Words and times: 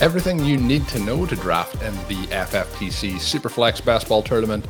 Everything 0.00 0.42
you 0.42 0.56
need 0.56 0.88
to 0.88 0.98
know 0.98 1.26
to 1.26 1.36
draft 1.36 1.74
in 1.82 1.94
the 2.08 2.26
FFPC 2.28 3.16
Superflex 3.16 3.84
Best 3.84 4.08
Ball 4.08 4.22
Tournament 4.22 4.64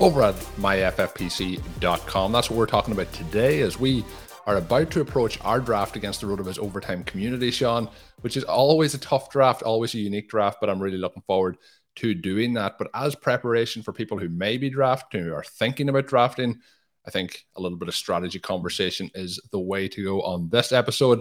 over 0.00 0.22
at 0.22 0.34
myffpc.com. 0.56 2.32
That's 2.32 2.48
what 2.48 2.58
we're 2.58 2.64
talking 2.64 2.94
about 2.94 3.12
today 3.12 3.60
as 3.60 3.78
we 3.78 4.02
are 4.46 4.56
about 4.56 4.90
to 4.92 5.02
approach 5.02 5.38
our 5.42 5.60
draft 5.60 5.96
against 5.96 6.22
the 6.22 6.26
RotoViz 6.28 6.58
Overtime 6.58 7.04
community, 7.04 7.50
Shawn, 7.50 7.90
which 8.22 8.38
is 8.38 8.44
always 8.44 8.94
a 8.94 8.98
tough 8.98 9.28
draft, 9.28 9.62
always 9.62 9.94
a 9.94 9.98
unique 9.98 10.30
draft, 10.30 10.56
but 10.62 10.70
I'm 10.70 10.80
really 10.80 10.96
looking 10.96 11.24
forward 11.26 11.58
to 11.96 12.14
doing 12.14 12.54
that. 12.54 12.78
But 12.78 12.88
as 12.94 13.14
preparation 13.14 13.82
for 13.82 13.92
people 13.92 14.16
who 14.16 14.30
may 14.30 14.56
be 14.56 14.70
drafting, 14.70 15.24
who 15.24 15.34
are 15.34 15.44
thinking 15.44 15.90
about 15.90 16.06
drafting, 16.06 16.58
I 17.06 17.10
think 17.10 17.44
a 17.54 17.60
little 17.60 17.76
bit 17.76 17.88
of 17.88 17.94
strategy 17.94 18.38
conversation 18.38 19.10
is 19.14 19.38
the 19.52 19.60
way 19.60 19.88
to 19.88 20.04
go 20.04 20.22
on 20.22 20.48
this 20.48 20.72
episode. 20.72 21.20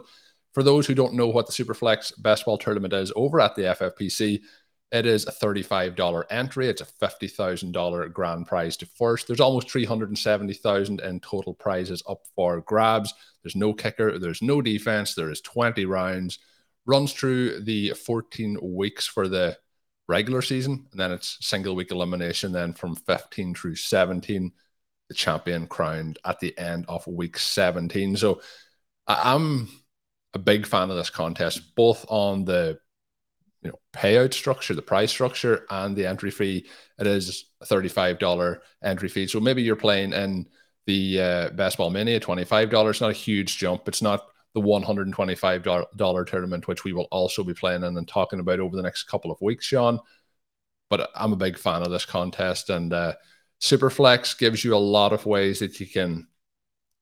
For 0.60 0.64
those 0.64 0.86
who 0.86 0.94
don't 0.94 1.14
know 1.14 1.30
what 1.30 1.48
the 1.48 1.54
Superflex 1.54 2.22
Best 2.22 2.44
Ball 2.44 2.58
Tournament 2.58 2.92
is 2.92 3.14
over 3.16 3.40
at 3.40 3.56
the 3.56 3.62
FFPC, 3.62 4.42
it 4.92 5.06
is 5.06 5.26
a 5.26 5.32
$35 5.32 6.26
entry. 6.30 6.68
It's 6.68 6.82
a 6.82 6.86
$50,000 6.86 8.12
grand 8.12 8.46
prize 8.46 8.76
to 8.76 8.86
first. 8.86 9.26
There's 9.26 9.40
almost 9.40 9.72
370,000 9.72 11.00
in 11.00 11.22
total 11.22 11.54
prizes 11.54 12.04
up 12.10 12.24
for 12.36 12.60
grabs. 12.60 13.14
There's 13.42 13.56
no 13.56 13.72
kicker, 13.72 14.20
there's 14.20 14.42
no 14.42 14.62
defense, 14.62 15.16
there 15.16 15.32
is 15.32 15.40
20 15.40 15.86
rounds. 15.86 16.40
Runs 16.86 17.14
through 17.14 17.62
the 17.62 17.92
14 17.92 18.58
weeks 18.62 19.08
for 19.08 19.30
the 19.30 19.58
regular 20.10 20.42
season, 20.42 20.88
and 20.92 21.00
then 21.00 21.14
it's 21.14 21.38
single 21.40 21.74
week 21.74 21.92
elimination. 21.92 22.52
Then 22.52 22.74
from 22.74 22.98
15 22.98 23.56
through 23.56 23.78
17, 23.78 24.52
the 25.08 25.14
champion 25.14 25.68
crowned 25.68 26.20
at 26.26 26.42
the 26.42 26.54
end 26.58 26.84
of 26.90 27.08
week 27.08 27.38
17. 27.38 28.18
So 28.18 28.42
I'm 29.08 29.70
a 30.34 30.40
big 30.40 30.66
fan 30.66 30.90
of 30.90 30.98
this 30.98 31.10
contest, 31.10 31.76
both 31.76 32.06
on 32.10 32.46
the 32.46 32.80
you 33.62 33.70
know 33.70 33.80
payout 33.94 34.34
structure, 34.34 34.74
the 34.74 34.82
price 34.82 35.12
structure, 35.12 35.66
and 35.70 35.96
the 35.96 36.06
entry 36.06 36.32
fee. 36.32 36.68
It 36.98 37.08
is 37.08 37.46
a 37.62 37.66
thirty-five 37.66 38.20
dollar 38.20 38.62
entry 38.84 39.10
fee. 39.10 39.28
So 39.28 39.40
maybe 39.40 39.62
you're 39.62 39.76
playing 39.76 40.14
in 40.14 40.48
the 40.86 41.22
uh, 41.22 41.50
Best 41.50 41.78
Ball 41.78 41.90
Mania, 41.90 42.20
twenty-five 42.20 42.70
dollars. 42.70 43.02
Not 43.02 43.12
a 43.12 43.14
huge 43.14 43.58
jump. 43.58 43.88
It's 43.88 44.02
not 44.02 44.28
the 44.54 44.62
one 44.62 44.84
hundred 44.84 45.08
and 45.08 45.16
twenty-five 45.16 45.64
dollar 45.96 46.26
tournament, 46.26 46.68
which 46.68 46.84
we 46.84 46.94
will 46.94 47.08
also 47.12 47.44
be 47.44 47.54
playing 47.54 47.84
in 47.84 47.98
and 47.98 48.08
talking 48.08 48.40
about 48.40 48.60
over 48.60 48.76
the 48.76 48.84
next 48.84 49.04
couple 49.04 49.32
of 49.32 49.42
weeks, 49.42 49.66
Shawn. 49.66 50.00
But 50.90 51.12
I'm 51.16 51.34
a 51.34 51.38
big 51.38 51.58
fan 51.58 51.84
of 51.84 51.92
this 51.92 52.06
contest, 52.06 52.70
and 52.70 52.92
uh, 52.94 53.14
Superflex 53.62 54.38
gives 54.38 54.64
you 54.64 54.76
a 54.76 54.78
lot 54.78 55.14
of 55.14 55.26
ways 55.26 55.60
that 55.60 55.80
you 55.80 55.86
can 55.86 56.28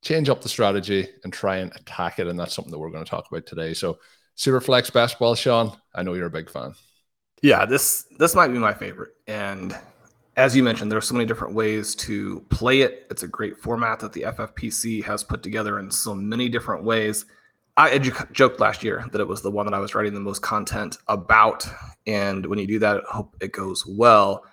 change 0.01 0.29
up 0.29 0.41
the 0.41 0.49
strategy 0.49 1.07
and 1.23 1.33
try 1.33 1.57
and 1.57 1.75
attack 1.75 2.19
it, 2.19 2.27
and 2.27 2.39
that's 2.39 2.53
something 2.53 2.71
that 2.71 2.79
we're 2.79 2.91
going 2.91 3.03
to 3.03 3.09
talk 3.09 3.27
about 3.29 3.45
today. 3.45 3.73
So 3.73 3.99
Superflex 4.37 4.93
basketball, 4.93 5.35
Shawn. 5.35 5.75
I 5.95 6.03
know 6.03 6.13
you're 6.13 6.27
a 6.27 6.31
big 6.31 6.49
fan. 6.49 6.73
Yeah, 7.41 7.65
this 7.65 8.05
this 8.17 8.35
might 8.35 8.49
be 8.49 8.59
my 8.59 8.73
favorite. 8.73 9.13
And 9.27 9.77
as 10.35 10.55
you 10.55 10.61
mentioned, 10.63 10.91
there 10.91 10.97
are 10.97 11.01
so 11.01 11.15
many 11.15 11.25
different 11.25 11.55
ways 11.55 11.95
to 11.95 12.45
play 12.49 12.81
it. 12.81 13.07
It's 13.09 13.23
a 13.23 13.27
great 13.27 13.57
format 13.57 13.99
that 13.99 14.13
the 14.13 14.21
FFPC 14.21 15.03
has 15.03 15.23
put 15.23 15.41
together 15.41 15.79
in 15.79 15.89
so 15.89 16.13
many 16.13 16.49
different 16.49 16.83
ways. 16.83 17.25
I 17.75 17.99
joked 17.99 18.59
last 18.59 18.83
year 18.83 19.05
that 19.11 19.21
it 19.21 19.27
was 19.27 19.43
the 19.43 19.51
one 19.51 19.67
that 19.67 19.73
I 19.75 19.79
was 19.79 19.93
writing 19.93 20.13
the 20.13 20.19
most 20.19 20.41
content 20.41 20.97
about. 21.07 21.67
And 22.07 22.43
when 22.47 22.57
you 22.57 22.65
do 22.65 22.79
that, 22.79 22.97
I 22.97 23.15
hope 23.15 23.35
it 23.39 23.51
goes 23.51 23.85
well. 23.85 24.43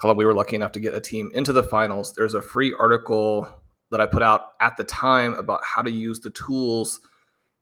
Colm, 0.00 0.16
we 0.16 0.24
were 0.24 0.34
lucky 0.34 0.56
enough 0.56 0.72
to 0.72 0.80
get 0.80 0.94
a 0.94 1.00
team 1.00 1.30
into 1.32 1.52
the 1.52 1.62
finals. 1.62 2.12
There's 2.12 2.34
a 2.34 2.42
free 2.42 2.74
article 2.76 3.48
that 3.90 4.00
I 4.00 4.06
put 4.06 4.22
out 4.22 4.52
at 4.60 4.76
the 4.76 4.84
time 4.84 5.34
about 5.34 5.60
how 5.64 5.82
to 5.82 5.90
use 5.90 6.20
the 6.20 6.30
tools 6.30 7.00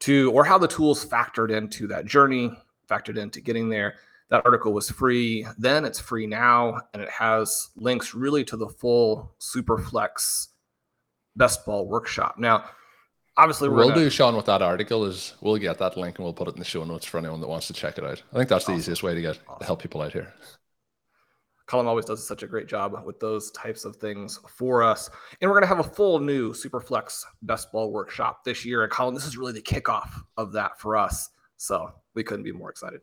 to, 0.01 0.31
or 0.33 0.45
how 0.45 0.59
the 0.59 0.69
tools 0.69 1.05
factored 1.05 1.51
into 1.51 1.87
that 1.89 2.07
journey, 2.07 2.51
factored 2.89 3.19
into 3.19 3.41
getting 3.41 3.69
there. 3.69 3.95
That 4.31 4.45
article 4.45 4.73
was 4.73 4.91
free 4.91 5.47
then, 5.59 5.85
it's 5.85 6.01
free 6.01 6.27
now, 6.27 6.81
and 6.93 7.03
it 7.03 7.11
has 7.11 7.69
links 7.77 8.15
really 8.15 8.43
to 8.45 8.57
the 8.57 8.69
full 8.69 9.33
Superflex 9.39 10.49
best 11.37 11.65
ball 11.67 11.87
workshop. 11.87 12.37
Now, 12.39 12.65
obviously, 13.37 13.69
we'll 13.69 13.91
gonna, 13.91 14.01
do 14.01 14.11
Shawn 14.11 14.37
with 14.37 14.47
that 14.47 14.63
article 14.63 15.05
is 15.05 15.35
we'll 15.41 15.59
get 15.59 15.79
that 15.79 15.97
link 15.97 16.19
and 16.19 16.25
we'll 16.25 16.33
put 16.33 16.49
it 16.49 16.55
in 16.55 16.59
the 16.59 16.65
show 16.65 16.85
notes 16.85 17.05
for 17.05 17.19
anyone 17.19 17.41
that 17.41 17.49
wants 17.49 17.67
to 17.67 17.73
check 17.75 17.99
it 17.99 18.05
out. 18.05 18.23
I 18.33 18.37
think 18.37 18.49
that's 18.49 18.65
the 18.65 18.75
easiest 18.75 19.03
way 19.03 19.15
to 19.15 19.21
get 19.21 19.39
awesome. 19.47 19.61
to 19.61 19.65
help 19.67 19.83
people 19.83 20.01
out 20.01 20.13
here. 20.13 20.33
Colm 21.67 21.87
always 21.87 22.05
does 22.05 22.27
such 22.27 22.43
a 22.43 22.47
great 22.47 22.67
job 22.67 22.95
with 23.05 23.19
those 23.21 23.51
types 23.53 23.85
of 23.85 23.97
things 23.97 24.39
for 24.49 24.83
us. 24.83 25.09
And 25.41 25.51
we're 25.51 25.59
going 25.59 25.69
to 25.69 25.75
have 25.75 25.85
a 25.85 25.91
full 25.91 26.19
new 26.19 26.53
Superflex 26.53 27.23
Best 27.43 27.73
Ball 27.73 27.91
Workshop 27.91 28.45
this 28.45 28.65
year. 28.65 28.83
And 28.83 28.93
Colm, 28.93 29.15
this 29.15 29.27
is 29.27 29.37
really 29.37 29.53
the 29.53 29.63
kickoff 29.63 30.11
of 30.37 30.53
that 30.53 30.79
for 30.79 30.97
us. 30.97 31.31
So 31.57 31.91
we 32.15 32.23
couldn't 32.23 32.45
be 32.45 32.53
more 32.53 32.71
excited. 32.71 33.01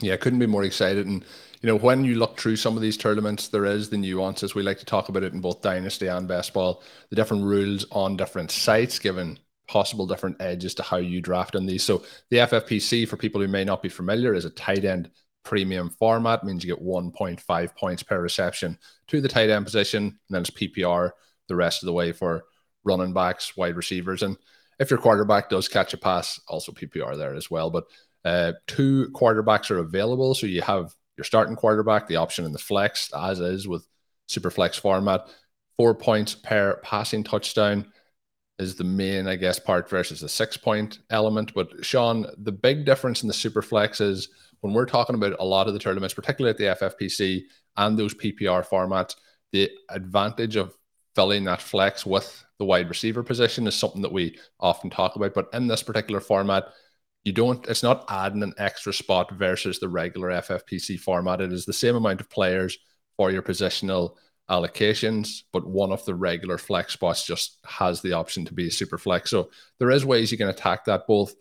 Yeah, 0.00 0.16
couldn't 0.16 0.40
be 0.40 0.46
more 0.46 0.64
excited. 0.64 1.06
And, 1.06 1.24
you 1.60 1.68
know, 1.68 1.76
when 1.76 2.04
you 2.04 2.16
look 2.16 2.38
through 2.38 2.56
some 2.56 2.76
of 2.76 2.82
these 2.82 2.96
tournaments, 2.96 3.48
there 3.48 3.64
is 3.64 3.90
the 3.90 3.98
nuances. 3.98 4.54
We 4.54 4.62
like 4.62 4.78
to 4.78 4.84
talk 4.84 5.08
about 5.08 5.22
it 5.22 5.32
in 5.32 5.40
both 5.40 5.62
Dynasty 5.62 6.08
and 6.08 6.26
Best 6.26 6.52
Ball, 6.52 6.82
the 7.10 7.16
different 7.16 7.44
rules 7.44 7.86
on 7.92 8.16
different 8.16 8.50
sites, 8.50 8.98
given 8.98 9.38
possible 9.68 10.06
different 10.06 10.40
edges 10.40 10.74
to 10.74 10.82
how 10.82 10.96
you 10.96 11.20
draft 11.20 11.56
on 11.56 11.66
these. 11.66 11.82
So 11.82 12.04
the 12.30 12.38
FFPC, 12.38 13.08
for 13.08 13.16
people 13.16 13.40
who 13.40 13.48
may 13.48 13.64
not 13.64 13.82
be 13.82 13.88
familiar, 13.88 14.34
is 14.34 14.44
a 14.44 14.50
tight 14.50 14.84
end 14.84 15.10
premium 15.44 15.90
format 15.90 16.44
means 16.44 16.64
you 16.64 16.74
get 16.74 16.84
1.5 16.84 17.76
points 17.76 18.02
per 18.02 18.20
reception 18.20 18.78
to 19.08 19.20
the 19.20 19.28
tight 19.28 19.50
end 19.50 19.64
position, 19.64 20.04
and 20.04 20.16
then 20.30 20.42
it's 20.42 20.50
PPR 20.50 21.10
the 21.48 21.56
rest 21.56 21.82
of 21.82 21.86
the 21.86 21.92
way 21.92 22.12
for 22.12 22.44
running 22.84 23.12
backs, 23.12 23.56
wide 23.56 23.76
receivers, 23.76 24.22
and 24.22 24.36
if 24.78 24.90
your 24.90 24.98
quarterback 24.98 25.48
does 25.48 25.68
catch 25.68 25.94
a 25.94 25.96
pass, 25.96 26.40
also 26.48 26.72
PPR 26.72 27.16
there 27.16 27.34
as 27.34 27.50
well. 27.50 27.70
But 27.70 27.84
uh, 28.24 28.52
two 28.66 29.10
quarterbacks 29.12 29.70
are 29.70 29.78
available, 29.78 30.34
so 30.34 30.46
you 30.46 30.62
have 30.62 30.94
your 31.16 31.24
starting 31.24 31.56
quarterback, 31.56 32.06
the 32.08 32.16
option 32.16 32.44
in 32.44 32.52
the 32.52 32.58
flex, 32.58 33.12
as 33.12 33.40
is 33.40 33.68
with 33.68 33.86
super 34.26 34.50
flex 34.50 34.76
format. 34.76 35.28
Four 35.76 35.94
points 35.94 36.34
per 36.34 36.80
passing 36.82 37.24
touchdown 37.24 37.92
is 38.58 38.76
the 38.76 38.84
main, 38.84 39.26
I 39.26 39.36
guess, 39.36 39.58
part 39.58 39.88
versus 39.90 40.20
the 40.20 40.28
six 40.28 40.56
point 40.56 41.00
element. 41.10 41.52
But 41.54 41.84
Shawn, 41.84 42.26
the 42.38 42.52
big 42.52 42.84
difference 42.84 43.22
in 43.22 43.28
the 43.28 43.34
super 43.34 43.62
flex 43.62 44.00
is 44.00 44.28
when 44.64 44.72
we're 44.72 44.86
talking 44.86 45.14
about 45.14 45.36
a 45.38 45.44
lot 45.44 45.66
of 45.66 45.74
the 45.74 45.78
tournaments, 45.78 46.14
particularly 46.14 46.50
at 46.50 46.56
the 46.56 46.86
FFPC 46.86 47.42
and 47.76 47.98
those 47.98 48.14
PPR 48.14 48.66
formats, 48.66 49.14
the 49.52 49.70
advantage 49.90 50.56
of 50.56 50.74
filling 51.14 51.44
that 51.44 51.60
flex 51.60 52.06
with 52.06 52.42
the 52.58 52.64
wide 52.64 52.88
receiver 52.88 53.22
position 53.22 53.66
is 53.66 53.74
something 53.74 54.00
that 54.00 54.10
we 54.10 54.38
often 54.58 54.88
talk 54.88 55.16
about. 55.16 55.34
But 55.34 55.48
in 55.52 55.66
this 55.66 55.82
particular 55.82 56.18
format, 56.18 56.64
you 57.24 57.32
don't 57.34 57.66
it's 57.68 57.82
not 57.82 58.06
adding 58.08 58.42
an 58.42 58.54
extra 58.56 58.92
spot 58.92 59.32
versus 59.32 59.78
the 59.78 59.88
regular 59.88 60.28
ffpc 60.28 61.00
format 61.00 61.40
it 61.40 61.54
is 61.54 61.64
the 61.64 61.72
same 61.72 61.96
amount 61.96 62.20
of 62.20 62.28
players 62.28 62.76
for 63.16 63.30
your 63.30 63.40
positional 63.40 64.16
allocations 64.50 65.44
but 65.50 65.66
one 65.66 65.90
of 65.90 66.04
the 66.04 66.14
regular 66.14 66.58
flex 66.58 66.92
spots 66.92 67.24
just 67.24 67.56
has 67.64 68.02
the 68.02 68.12
option 68.12 68.44
to 68.44 68.52
be 68.52 68.68
a 68.68 68.70
super 68.70 68.98
flex 68.98 69.30
so 69.30 69.48
there 69.78 69.90
is 69.90 70.04
ways 70.04 70.30
you 70.30 70.36
can 70.36 70.50
attack 70.50 70.84
that 70.84 71.06
both 71.08 71.34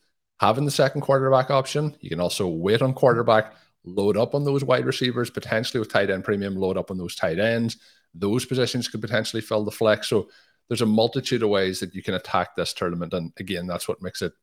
having 0.44 0.66
the 0.66 0.72
second 0.72 1.00
quarterback 1.00 1.50
option. 1.50 1.95
You 2.01 2.10
can 2.10 2.19
also 2.19 2.50
wait 2.50 2.81
on 2.81 2.94
quarterback 2.94 3.56
load 3.86 4.18
up 4.18 4.36
on 4.36 4.44
those 4.44 4.62
wide 4.62 4.86
receivers 4.86 5.30
potentially 5.30 5.80
with 5.80 5.92
tight 5.92 6.10
end 6.10 6.25
premium 6.25 6.57
load 6.57 6.78
up 6.78 6.92
on 6.92 6.98
those 6.98 7.16
tight 7.16 7.40
ends. 7.40 7.78
Those 8.13 8.45
positions 8.45 8.90
could 8.90 9.00
potentially 9.00 9.42
fill 9.42 9.63
the 9.63 9.72
flex. 9.72 10.10
So 10.10 10.30
there's 10.68 10.81
a 10.81 10.86
multitude 10.86 11.44
of 11.44 11.50
ways 11.50 11.80
that 11.80 11.95
you 11.95 12.04
can 12.04 12.16
attack 12.16 12.57
this 12.57 12.74
tournament. 12.74 13.13
And 13.13 13.31
again 13.40 13.68
that's 13.68 13.88
what 13.88 14.01
makes 14.01 14.22
it 14.22 14.34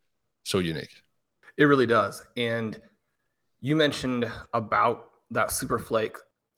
so 0.43 0.59
unique. 0.59 1.03
It 1.59 1.65
really 1.65 1.87
does. 1.87 2.25
And 2.35 2.81
you 3.61 3.77
mentioned 3.77 4.31
about 4.55 5.11
that 5.31 5.51
super 5.51 5.79
flake. 5.79 6.17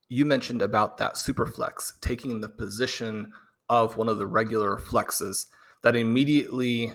You 0.08 0.24
mentioned 0.24 0.62
about 0.62 0.98
that 0.98 1.16
super 1.16 1.46
flex 1.48 1.94
taking 2.00 2.40
the 2.40 2.48
position 2.48 3.32
of 3.68 3.96
one 3.96 4.08
of 4.08 4.18
the 4.18 4.26
regular 4.26 4.76
flexes 4.76 5.46
that 5.82 5.96
immediately 5.96 6.92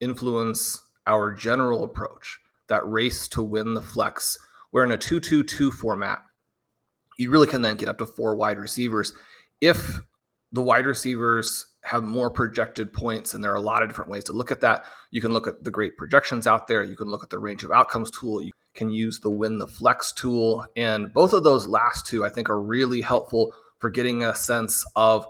influence 0.00 0.82
our 1.08 1.32
general 1.32 1.82
approach, 1.82 2.38
that 2.68 2.86
race 2.86 3.26
to 3.28 3.42
win 3.42 3.74
the 3.74 3.82
flex. 3.82 4.38
Where 4.70 4.84
in 4.84 4.92
a 4.92 4.98
2 4.98 5.18
2 5.18 5.42
2 5.42 5.72
format, 5.72 6.20
you 7.18 7.30
really 7.30 7.46
can 7.46 7.62
then 7.62 7.76
get 7.76 7.88
up 7.88 7.98
to 7.98 8.06
four 8.06 8.36
wide 8.36 8.58
receivers. 8.58 9.12
If 9.60 9.98
the 10.52 10.62
wide 10.62 10.86
receivers 10.86 11.66
have 11.82 12.04
more 12.04 12.30
projected 12.30 12.92
points 12.92 13.34
and 13.34 13.42
there 13.42 13.52
are 13.52 13.56
a 13.56 13.60
lot 13.60 13.82
of 13.82 13.88
different 13.88 14.10
ways 14.10 14.24
to 14.24 14.32
look 14.32 14.50
at 14.50 14.60
that 14.60 14.84
you 15.10 15.20
can 15.20 15.32
look 15.32 15.46
at 15.46 15.62
the 15.62 15.70
great 15.70 15.96
projections 15.96 16.46
out 16.46 16.66
there 16.66 16.82
you 16.82 16.96
can 16.96 17.08
look 17.08 17.22
at 17.22 17.30
the 17.30 17.38
range 17.38 17.64
of 17.64 17.70
outcomes 17.70 18.10
tool 18.10 18.42
you 18.42 18.52
can 18.74 18.90
use 18.90 19.20
the 19.20 19.30
win 19.30 19.58
the 19.58 19.66
flex 19.66 20.12
tool 20.12 20.66
and 20.76 21.12
both 21.14 21.32
of 21.32 21.44
those 21.44 21.66
last 21.66 22.06
two 22.06 22.24
i 22.24 22.28
think 22.28 22.50
are 22.50 22.60
really 22.60 23.00
helpful 23.00 23.54
for 23.78 23.90
getting 23.90 24.24
a 24.24 24.34
sense 24.34 24.84
of 24.96 25.26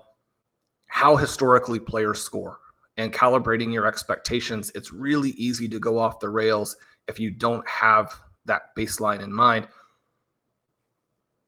how 0.86 1.16
historically 1.16 1.78
players 1.78 2.20
score 2.20 2.58
and 2.98 3.12
calibrating 3.12 3.72
your 3.72 3.86
expectations 3.86 4.70
it's 4.74 4.92
really 4.92 5.30
easy 5.30 5.68
to 5.68 5.78
go 5.78 5.98
off 5.98 6.20
the 6.20 6.28
rails 6.28 6.76
if 7.06 7.18
you 7.18 7.30
don't 7.30 7.66
have 7.66 8.12
that 8.44 8.74
baseline 8.76 9.22
in 9.22 9.32
mind 9.32 9.66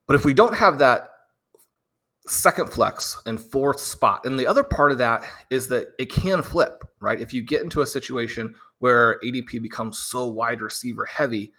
but 0.06 0.16
if 0.16 0.24
we 0.24 0.32
don't 0.32 0.54
have 0.54 0.78
that 0.78 1.10
second 2.30 2.70
flex 2.70 3.20
and 3.26 3.40
fourth 3.40 3.80
spot. 3.80 4.24
And 4.24 4.38
the 4.38 4.46
other 4.46 4.62
part 4.62 4.92
of 4.92 4.98
that 4.98 5.24
is 5.50 5.68
that 5.68 5.88
it 5.98 6.10
can 6.10 6.42
flip, 6.42 6.84
right? 7.00 7.20
If 7.20 7.34
you 7.34 7.42
get 7.42 7.62
into 7.62 7.82
a 7.82 7.86
situation 7.86 8.54
where 8.78 9.18
ADP 9.24 9.60
becomes 9.62 9.98
so 9.98 10.26
wide 10.26 10.60
receiver 10.60 11.04
heavy, 11.04 11.52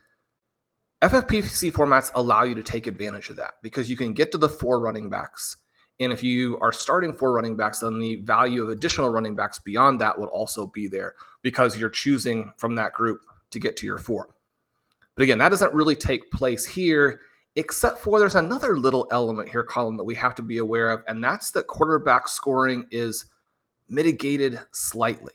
FFPC 1.02 1.72
formats 1.72 2.12
allow 2.16 2.44
you 2.44 2.56
to 2.56 2.64
take 2.64 2.88
advantage 2.88 3.30
of 3.30 3.36
that 3.38 3.56
because 3.62 3.90
you 3.90 3.98
can 3.98 4.14
get 4.14 4.32
to 4.32 4.38
the 4.38 4.50
four 4.50 4.80
running 4.80 5.10
backs. 5.10 5.58
And 6.02 6.12
if 6.12 6.24
you 6.24 6.58
are 6.60 6.72
starting 6.72 7.14
four 7.14 7.32
running 7.32 7.56
backs, 7.56 7.80
then 7.80 8.00
the 8.00 8.16
value 8.18 8.64
of 8.64 8.70
additional 8.70 9.10
running 9.10 9.36
backs 9.36 9.60
beyond 9.60 10.02
that 10.02 10.18
would 10.18 10.30
also 10.30 10.66
be 10.68 10.88
there 10.88 11.14
because 11.44 11.78
you're 11.78 11.90
choosing 11.90 12.52
from 12.58 12.76
that 12.76 12.94
group 12.94 13.22
to 13.52 13.60
get 13.60 13.78
to 13.78 13.86
your 13.86 14.00
four. 14.00 14.30
But 15.16 15.24
again, 15.24 15.38
that 15.38 15.50
doesn't 15.50 15.74
really 15.74 15.96
take 15.96 16.32
place 16.32 16.66
here 16.66 17.22
except 17.56 18.00
for 18.00 18.18
there's 18.18 18.36
another 18.36 18.78
little 18.78 19.08
element 19.12 19.50
here, 19.50 19.64
Colm, 19.64 19.98
that 19.98 20.04
we 20.04 20.16
have 20.16 20.34
to 20.36 20.42
be 20.42 20.58
aware 20.58 20.90
of, 20.90 21.04
and 21.08 21.24
that's 21.24 21.52
that 21.52 21.68
quarterback 21.68 22.28
scoring 22.28 22.88
is 22.92 23.26
mitigated 23.90 24.60
slightly. 24.72 25.34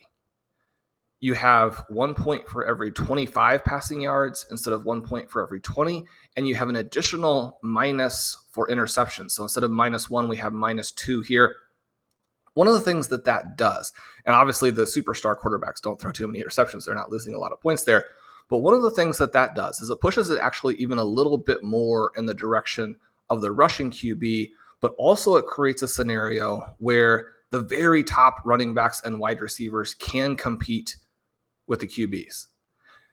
You 1.21 1.35
have 1.35 1.85
one 1.89 2.15
point 2.15 2.47
for 2.49 2.67
every 2.67 2.93
25 2.93 3.65
passing 3.65 4.01
yards 4.01 4.47
instead 4.51 4.75
of 4.75 4.85
one 4.85 5.03
point 5.03 5.31
for 5.31 5.43
every 5.43 5.61
20, 5.61 6.05
and 6.37 6.47
you 6.47 6.55
have 6.55 6.69
an 6.69 6.77
additional 6.77 7.59
minus 7.63 8.37
for 8.51 8.69
interceptions. 8.69 9.33
So 9.33 9.43
instead 9.43 9.65
of 9.65 9.71
minus 9.71 10.11
one, 10.11 10.29
we 10.29 10.37
have 10.37 10.53
minus 10.53 10.93
two 10.93 11.23
here. 11.23 11.57
One 12.55 12.69
of 12.69 12.75
the 12.75 12.81
things 12.81 13.09
that 13.09 13.25
that 13.25 13.57
does, 13.57 13.93
and 14.25 14.35
obviously 14.35 14.71
the 14.71 14.83
superstar 14.83 15.39
quarterbacks 15.39 15.81
don't 15.81 16.01
throw 16.01 16.13
too 16.13 16.27
many 16.27 16.43
interceptions, 16.43 16.85
they're 16.85 16.95
not 16.95 17.11
losing 17.11 17.35
a 17.35 17.39
lot 17.39 17.53
of 17.53 17.61
points 17.61 17.85
there 17.85 18.07
but 18.49 18.59
one 18.59 18.75
of 18.75 18.83
the 18.83 18.91
things 18.91 19.19
that 19.19 19.33
that 19.33 19.55
does 19.55 19.81
is 19.81 19.91
it 19.91 20.01
pushes 20.01 20.31
it 20.31 20.39
actually 20.41 20.77
even 20.77 20.99
a 20.99 21.05
little 21.05 21.39
bit 21.39 21.63
more 21.63 22.13
in 22.17 22.27
the 22.27 22.35
direction 22.35 22.97
of 23.29 23.41
the 23.41 23.51
rushing 23.51 23.91
QB, 23.91 24.51
but 24.81 24.95
also 24.99 25.37
it 25.37 25.47
creates 25.47 25.83
a 25.83 25.89
scenario 25.89 26.75
where 26.79 27.33
the 27.51 27.61
very 27.61 28.05
top 28.05 28.41
running 28.45 28.75
backs 28.75 29.03
and 29.05 29.19
wide 29.19 29.41
receivers 29.41 29.95
can 29.95 30.37
compete 30.37 30.97
with 31.67 31.81
the 31.81 31.87
QBs. 31.87 32.47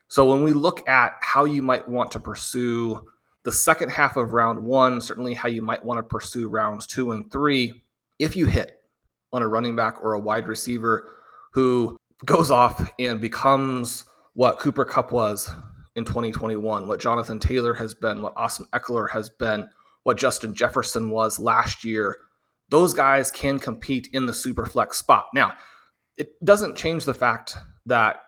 So 0.08 0.30
when 0.30 0.44
we 0.44 0.54
look 0.54 0.88
at 0.88 1.14
how 1.22 1.46
you 1.46 1.62
might 1.62 1.88
want 1.88 2.12
to 2.12 2.20
pursue 2.20 3.06
the 3.44 3.52
second 3.52 3.90
half 3.90 4.16
of 4.16 4.34
round 4.34 4.64
one, 4.64 5.02
certainly 5.02 5.34
how 5.34 5.50
you 5.50 5.62
might 5.62 5.84
want 5.84 5.98
to 5.98 6.04
pursue 6.04 6.48
rounds 6.48 6.88
two 6.88 7.12
and 7.12 7.32
three, 7.32 7.84
if 8.20 8.36
you 8.36 8.46
hit 8.46 8.82
on 9.32 9.42
a 9.42 9.48
running 9.48 9.76
back 9.76 10.04
or 10.04 10.14
a 10.14 10.20
wide 10.20 10.48
receiver 10.48 11.16
who 11.52 11.98
goes 12.26 12.52
off 12.52 12.90
and 13.00 13.20
becomes 13.20 14.06
what 14.34 14.60
Cooper 14.60 14.86
Kupp 14.86 15.12
was 15.12 15.50
in 15.96 16.06
2021, 16.06 16.88
what 16.88 17.00
Jonathan 17.00 17.40
Taylor 17.40 17.74
has 17.74 17.94
been, 17.94 18.22
what 18.22 18.34
Austin 18.36 18.66
Ekeler 18.74 19.10
has 19.10 19.30
been, 19.30 19.68
what 20.04 20.18
Justin 20.18 20.54
Jefferson 20.54 21.10
was 21.10 21.40
last 21.40 21.84
year. 21.84 22.18
Those 22.70 22.94
guys 22.94 23.30
can 23.32 23.60
compete 23.60 24.10
in 24.14 24.26
the 24.26 24.34
super 24.34 24.66
flex 24.66 24.98
spot. 24.98 25.26
Now, 25.34 25.54
it 26.18 26.34
doesn't 26.46 26.76
change 26.76 27.06
the 27.06 27.14
fact 27.14 27.58
that 27.86 28.22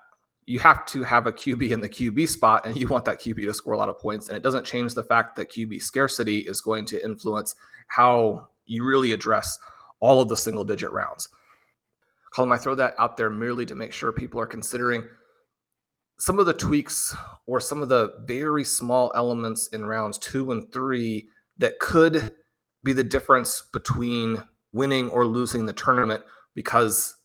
you 0.46 0.60
have 0.60 0.86
to 0.86 1.04
have 1.04 1.26
a 1.26 1.32
QB 1.32 1.72
in 1.72 1.82
the 1.82 1.90
QB 1.90 2.28
spot 2.30 2.66
and 2.66 2.78
you 2.78 2.88
want 2.88 3.06
that 3.06 3.20
QB 3.20 3.46
to 3.46 3.54
score 3.54 3.74
a 3.74 3.78
lot 3.78 3.90
of 3.90 4.00
points. 4.00 4.28
And 4.28 4.38
it 4.38 4.44
doesn't 4.44 4.66
change 4.66 4.94
the 4.94 5.04
fact 5.04 5.36
that 5.36 5.52
QB 5.52 5.82
scarcity 5.82 6.40
is 6.40 6.62
going 6.62 6.86
to 6.86 7.04
influence 7.04 7.56
how 7.88 8.48
you 8.66 8.84
really 8.86 9.12
address 9.12 9.58
all 10.00 10.22
of 10.22 10.30
the 10.30 10.38
single 10.38 10.64
digit 10.64 10.92
rounds. 10.92 11.30
Colm, 12.34 12.54
I 12.54 12.58
throw 12.58 12.76
that 12.76 12.96
out 13.00 13.18
there 13.18 13.30
merely 13.30 13.66
to 13.66 13.76
make 13.76 13.94
sure 13.94 14.12
people 14.12 14.40
are 14.40 14.46
considering 14.46 15.04
some 16.20 16.38
of 16.38 16.46
the 16.46 16.54
tweaks 16.54 17.16
or 17.48 17.60
some 17.60 17.82
of 17.82 17.90
the 17.90 18.14
very 18.26 18.64
small 18.64 19.12
elements 19.16 19.68
in 19.68 19.86
rounds 19.86 20.18
two 20.18 20.52
and 20.52 20.72
three 20.72 21.28
that 21.58 21.80
could 21.80 22.34
be 22.84 22.94
the 22.94 23.04
difference 23.04 23.64
between 23.74 24.42
winning 24.74 25.10
or 25.10 25.26
losing 25.26 25.66
the 25.66 25.74
tournament 25.74 26.24
because 26.54 27.16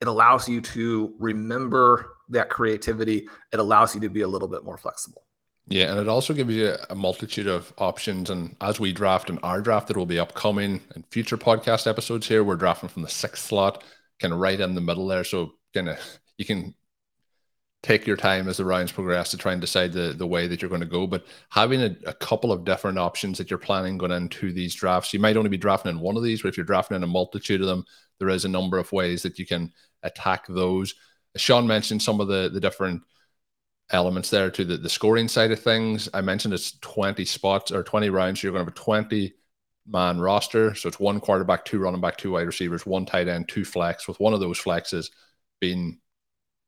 it 0.00 0.08
allows 0.08 0.48
you 0.48 0.60
to 0.60 1.14
remember 1.18 2.16
that 2.32 2.50
creativity. 2.50 3.28
It 3.52 3.58
allows 3.58 3.94
you 3.94 4.00
to 4.02 4.08
be 4.08 4.22
a 4.22 4.28
little 4.28 4.48
bit 4.48 4.64
more 4.64 4.76
flexible. 4.76 5.24
Yeah, 5.68 5.90
and 5.92 6.00
it 6.00 6.08
also 6.08 6.34
gives 6.34 6.52
you 6.54 6.74
a 6.90 6.94
multitude 6.94 7.46
of 7.46 7.72
options. 7.78 8.30
And 8.30 8.56
as 8.60 8.80
we 8.80 8.92
draft 8.92 9.30
and 9.30 9.38
our 9.42 9.60
draft 9.60 9.88
that 9.88 9.96
will 9.96 10.06
be 10.06 10.18
upcoming 10.18 10.80
in 10.96 11.04
future 11.04 11.38
podcast 11.38 11.86
episodes 11.86 12.26
here, 12.26 12.42
we're 12.42 12.56
drafting 12.56 12.88
from 12.88 13.02
the 13.02 13.08
sixth 13.08 13.46
slot, 13.46 13.84
kind 14.20 14.34
of 14.34 14.40
right 14.40 14.58
in 14.58 14.74
the 14.74 14.80
middle 14.80 15.06
there. 15.06 15.24
So 15.24 15.52
kind 15.72 15.88
of 15.88 15.98
you 16.36 16.44
can 16.44 16.74
take 17.82 18.06
your 18.06 18.16
time 18.16 18.48
as 18.48 18.56
the 18.56 18.64
rounds 18.64 18.92
progress 18.92 19.30
to 19.30 19.36
try 19.36 19.52
and 19.52 19.60
decide 19.60 19.92
the, 19.92 20.14
the 20.16 20.26
way 20.26 20.46
that 20.46 20.62
you're 20.62 20.68
going 20.68 20.80
to 20.80 20.86
go. 20.86 21.06
But 21.06 21.26
having 21.50 21.82
a, 21.82 21.96
a, 22.06 22.14
couple 22.14 22.52
of 22.52 22.64
different 22.64 22.98
options 22.98 23.38
that 23.38 23.50
you're 23.50 23.58
planning 23.58 23.98
going 23.98 24.12
into 24.12 24.52
these 24.52 24.74
drafts, 24.74 25.12
you 25.12 25.18
might 25.18 25.36
only 25.36 25.50
be 25.50 25.56
drafting 25.56 25.90
in 25.90 25.98
one 25.98 26.16
of 26.16 26.22
these, 26.22 26.42
but 26.42 26.48
if 26.48 26.56
you're 26.56 26.64
drafting 26.64 26.96
in 26.96 27.02
a 27.02 27.08
multitude 27.08 27.60
of 27.60 27.66
them, 27.66 27.84
there 28.20 28.28
is 28.28 28.44
a 28.44 28.48
number 28.48 28.78
of 28.78 28.92
ways 28.92 29.22
that 29.22 29.38
you 29.38 29.46
can 29.46 29.72
attack 30.04 30.46
those. 30.48 30.94
Shawn 31.36 31.66
mentioned 31.66 32.02
some 32.02 32.20
of 32.20 32.28
the, 32.28 32.50
the 32.52 32.60
different 32.60 33.02
elements 33.90 34.30
there 34.30 34.50
to 34.50 34.64
the, 34.64 34.76
the 34.76 34.88
scoring 34.88 35.28
side 35.28 35.50
of 35.50 35.60
things. 35.60 36.08
I 36.12 36.20
mentioned 36.20 36.54
it's 36.54 36.78
20 36.80 37.24
spots 37.24 37.72
or 37.72 37.82
20 37.82 38.10
rounds. 38.10 38.40
So 38.40 38.46
you're 38.46 38.52
going 38.52 38.64
to 38.64 38.70
have 38.70 38.76
a 38.76 38.84
20 38.84 39.34
man 39.86 40.20
roster. 40.20 40.74
So 40.74 40.88
it's 40.88 41.00
one 41.00 41.20
quarterback, 41.20 41.64
two 41.64 41.78
running 41.78 42.00
back, 42.00 42.16
two 42.16 42.32
wide 42.32 42.46
receivers, 42.46 42.86
one 42.86 43.06
tight 43.06 43.28
end, 43.28 43.48
two 43.48 43.64
flex, 43.64 44.06
with 44.06 44.20
one 44.20 44.34
of 44.34 44.40
those 44.40 44.60
flexes 44.60 45.10
being 45.60 45.98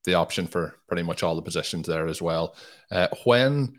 the 0.05 0.15
option 0.15 0.47
for 0.47 0.77
pretty 0.87 1.03
much 1.03 1.23
all 1.23 1.37
the 1.37 1.43
positions 1.43 1.87
there 1.87 2.07
as 2.07 2.21
well. 2.21 2.57
Uh, 2.91 3.09
when 3.25 3.79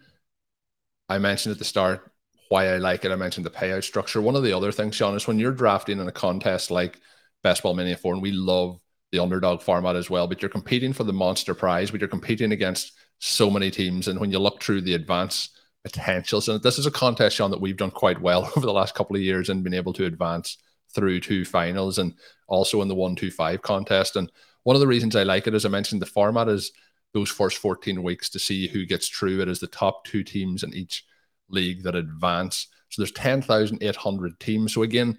I 1.08 1.20
mentioned 1.20 1.54
at 1.54 1.60
the 1.60 1.66
start 1.66 2.12
why 2.50 2.68
I 2.68 2.78
like 2.78 3.06
it, 3.06 3.12
I 3.12 3.16
mentioned 3.16 3.46
the 3.46 3.52
payout 3.52 3.84
structure. 3.84 4.22
One 4.22 4.36
of 4.36 4.44
the 4.44 4.54
other 4.54 4.72
things, 4.72 4.96
Shawn, 4.96 5.16
is 5.16 5.28
when 5.28 5.40
you're 5.40 5.52
drafting 5.52 6.00
in 6.00 6.08
a 6.08 6.12
contest 6.12 6.72
like 6.72 7.00
Best 7.44 7.64
Ball 7.64 7.76
Mania 7.76 7.98
4, 7.98 8.14
and 8.14 8.22
we 8.22 8.32
love 8.32 8.80
the 9.16 9.24
underdog 9.24 9.62
format 9.62 9.96
as 9.96 10.10
well, 10.10 10.28
but 10.28 10.42
you're 10.42 10.50
competing 10.50 10.94
for 10.94 11.04
the 11.04 11.14
monster 11.14 11.56
prize, 11.56 11.90
but 11.90 12.02
you're 12.02 12.10
competing 12.10 12.52
against 12.52 12.92
so 13.20 13.50
many 13.50 13.72
teams. 13.72 14.08
And 14.08 14.20
when 14.20 14.32
you 14.32 14.40
look 14.40 14.62
through 14.62 14.82
the 14.82 14.94
advance 14.94 15.50
potentials, 15.84 16.50
and 16.50 16.62
this 16.62 16.78
is 16.78 16.86
a 16.86 16.92
contest, 16.92 17.38
Shawn, 17.38 17.52
that 17.52 17.62
we've 17.62 17.78
done 17.78 17.92
quite 17.92 18.22
well 18.22 18.46
over 18.58 18.66
the 18.66 18.74
last 18.74 18.94
couple 18.94 19.16
of 19.16 19.22
years 19.22 19.50
and 19.50 19.64
been 19.64 19.74
able 19.74 19.94
to 19.94 20.06
advance 20.06 20.58
through 20.94 21.22
two 21.22 21.46
finals 21.46 21.98
and 21.98 22.14
also 22.48 22.82
in 22.82 22.88
the 22.88 22.96
one 22.96 23.16
two 23.16 23.32
five 23.32 23.62
contest. 23.62 24.16
And 24.16 24.32
one 24.64 24.76
of 24.76 24.80
the 24.80 24.88
reasons 24.88 25.16
I 25.16 25.24
like 25.24 25.48
it, 25.48 25.54
as 25.54 25.66
I 25.66 25.70
mentioned, 25.70 26.02
the 26.02 26.08
format 26.08 26.50
is 26.50 26.72
those 27.14 27.30
first 27.30 27.58
14 27.60 28.04
weeks 28.04 28.30
to 28.32 28.40
see 28.40 28.68
who 28.68 28.86
gets 28.86 29.08
through 29.08 29.42
It 29.42 29.48
is 29.48 29.60
the 29.60 29.68
top 29.68 30.04
two 30.04 30.24
teams 30.24 30.64
in 30.64 30.74
each 30.74 31.06
league 31.50 31.84
that 31.84 31.96
advance. 31.96 32.68
So 32.90 33.02
there's 33.02 33.12
10,800 33.14 34.40
teams. 34.40 34.74
So 34.74 34.84
again, 34.84 35.18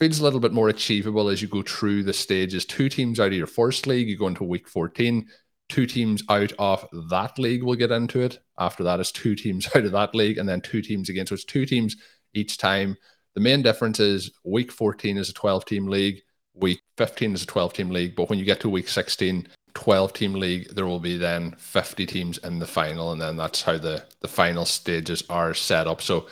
feels 0.00 0.18
a 0.18 0.24
little 0.24 0.40
bit 0.40 0.52
more 0.52 0.70
achievable 0.70 1.28
as 1.28 1.42
you 1.42 1.48
go 1.48 1.62
through 1.62 2.02
the 2.02 2.12
stages. 2.12 2.64
Two 2.64 2.88
teams 2.88 3.20
out 3.20 3.28
of 3.28 3.32
your 3.34 3.46
first 3.46 3.86
league, 3.86 4.08
you 4.08 4.16
go 4.16 4.28
into 4.28 4.44
week 4.44 4.66
14, 4.66 5.28
two 5.68 5.86
teams 5.86 6.22
out 6.30 6.52
of 6.58 6.86
that 7.10 7.38
league 7.38 7.62
will 7.62 7.76
get 7.76 7.90
into 7.90 8.20
it. 8.20 8.40
After 8.58 8.82
that 8.84 8.98
is 8.98 9.12
two 9.12 9.34
teams 9.34 9.68
out 9.74 9.84
of 9.84 9.92
that 9.92 10.14
league, 10.14 10.38
and 10.38 10.48
then 10.48 10.62
two 10.62 10.80
teams 10.80 11.10
again. 11.10 11.26
So 11.26 11.34
it's 11.34 11.44
two 11.44 11.66
teams 11.66 11.96
each 12.32 12.56
time. 12.56 12.96
The 13.34 13.42
main 13.42 13.62
difference 13.62 14.00
is 14.00 14.30
week 14.42 14.72
14 14.72 15.18
is 15.18 15.28
a 15.28 15.34
12 15.34 15.66
team 15.66 15.86
league, 15.86 16.22
week 16.54 16.80
15 16.96 17.34
is 17.34 17.42
a 17.42 17.46
12 17.46 17.72
team 17.74 17.90
league. 17.90 18.16
But 18.16 18.30
when 18.30 18.38
you 18.38 18.44
get 18.46 18.60
to 18.60 18.70
week 18.70 18.88
16, 18.88 19.48
12 19.74 20.12
team 20.14 20.32
league, 20.32 20.74
there 20.74 20.86
will 20.86 20.98
be 20.98 21.18
then 21.18 21.52
50 21.58 22.06
teams 22.06 22.38
in 22.38 22.58
the 22.58 22.66
final. 22.66 23.12
And 23.12 23.20
then 23.20 23.36
that's 23.36 23.62
how 23.62 23.76
the, 23.76 24.04
the 24.20 24.28
final 24.28 24.64
stages 24.64 25.22
are 25.28 25.52
set 25.52 25.86
up. 25.86 26.00
So 26.00 26.26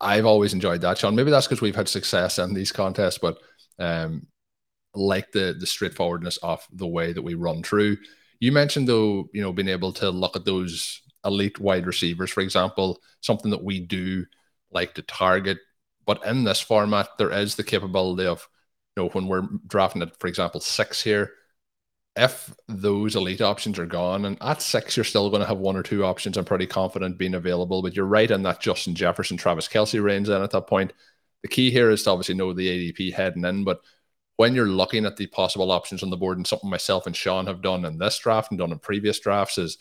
I've 0.00 0.26
always 0.26 0.52
enjoyed 0.52 0.80
that, 0.82 0.98
Shawn. 0.98 1.14
Maybe 1.14 1.30
that's 1.30 1.46
because 1.46 1.60
we've 1.60 1.76
had 1.76 1.88
success 1.88 2.38
in 2.38 2.54
these 2.54 2.72
contests, 2.72 3.18
but 3.18 3.38
um, 3.78 4.26
like 4.94 5.32
the 5.32 5.56
the 5.58 5.66
straightforwardness 5.66 6.36
of 6.38 6.66
the 6.72 6.86
way 6.86 7.12
that 7.12 7.22
we 7.22 7.34
run 7.34 7.62
through. 7.62 7.96
You 8.40 8.52
mentioned 8.52 8.88
though, 8.88 9.28
you 9.32 9.42
know, 9.42 9.52
being 9.52 9.68
able 9.68 9.92
to 9.94 10.10
look 10.10 10.36
at 10.36 10.44
those 10.44 11.02
elite 11.24 11.58
wide 11.58 11.86
receivers, 11.86 12.30
for 12.30 12.40
example, 12.40 13.00
something 13.20 13.50
that 13.50 13.62
we 13.64 13.80
do 13.80 14.26
like 14.70 14.94
to 14.94 15.02
target. 15.02 15.58
But 16.06 16.24
in 16.26 16.44
this 16.44 16.60
format, 16.60 17.08
there 17.18 17.30
is 17.30 17.54
the 17.54 17.64
capability 17.64 18.26
of, 18.26 18.48
you 18.96 19.02
know, 19.02 19.08
when 19.10 19.28
we're 19.28 19.46
drafting 19.66 20.02
it, 20.02 20.16
for 20.18 20.26
example, 20.26 20.60
six 20.60 21.02
here, 21.02 21.32
if 22.16 22.54
those 22.68 23.16
elite 23.16 23.40
options 23.40 23.78
are 23.78 23.86
gone, 23.86 24.24
and 24.24 24.36
at 24.40 24.62
six, 24.62 24.96
you're 24.96 25.04
still 25.04 25.30
going 25.30 25.40
to 25.40 25.48
have 25.48 25.58
one 25.58 25.76
or 25.76 25.82
two 25.82 26.04
options. 26.04 26.36
I'm 26.36 26.44
pretty 26.44 26.66
confident 26.66 27.18
being 27.18 27.34
available, 27.34 27.82
but 27.82 27.94
you're 27.94 28.04
right 28.04 28.30
in 28.30 28.42
that 28.42 28.60
Justin 28.60 28.94
Jefferson, 28.94 29.36
Travis 29.36 29.68
Kelce 29.68 30.02
range. 30.02 30.28
Then 30.28 30.42
at 30.42 30.50
that 30.50 30.66
point, 30.66 30.92
the 31.42 31.48
key 31.48 31.70
here 31.70 31.90
is 31.90 32.02
to 32.02 32.10
obviously 32.10 32.34
know 32.34 32.52
the 32.52 32.92
ADP 32.92 33.14
heading 33.14 33.44
in, 33.44 33.64
but 33.64 33.80
when 34.36 34.54
you're 34.54 34.66
looking 34.66 35.04
at 35.04 35.18
the 35.18 35.26
possible 35.26 35.70
options 35.70 36.02
on 36.02 36.08
the 36.08 36.16
board 36.16 36.38
and 36.38 36.46
something 36.46 36.70
myself 36.70 37.06
and 37.06 37.14
Shawn 37.14 37.46
have 37.46 37.60
done 37.60 37.84
in 37.84 37.98
this 37.98 38.18
draft 38.18 38.50
and 38.50 38.58
done 38.58 38.72
in 38.72 38.78
previous 38.78 39.20
drafts 39.20 39.58
is 39.58 39.76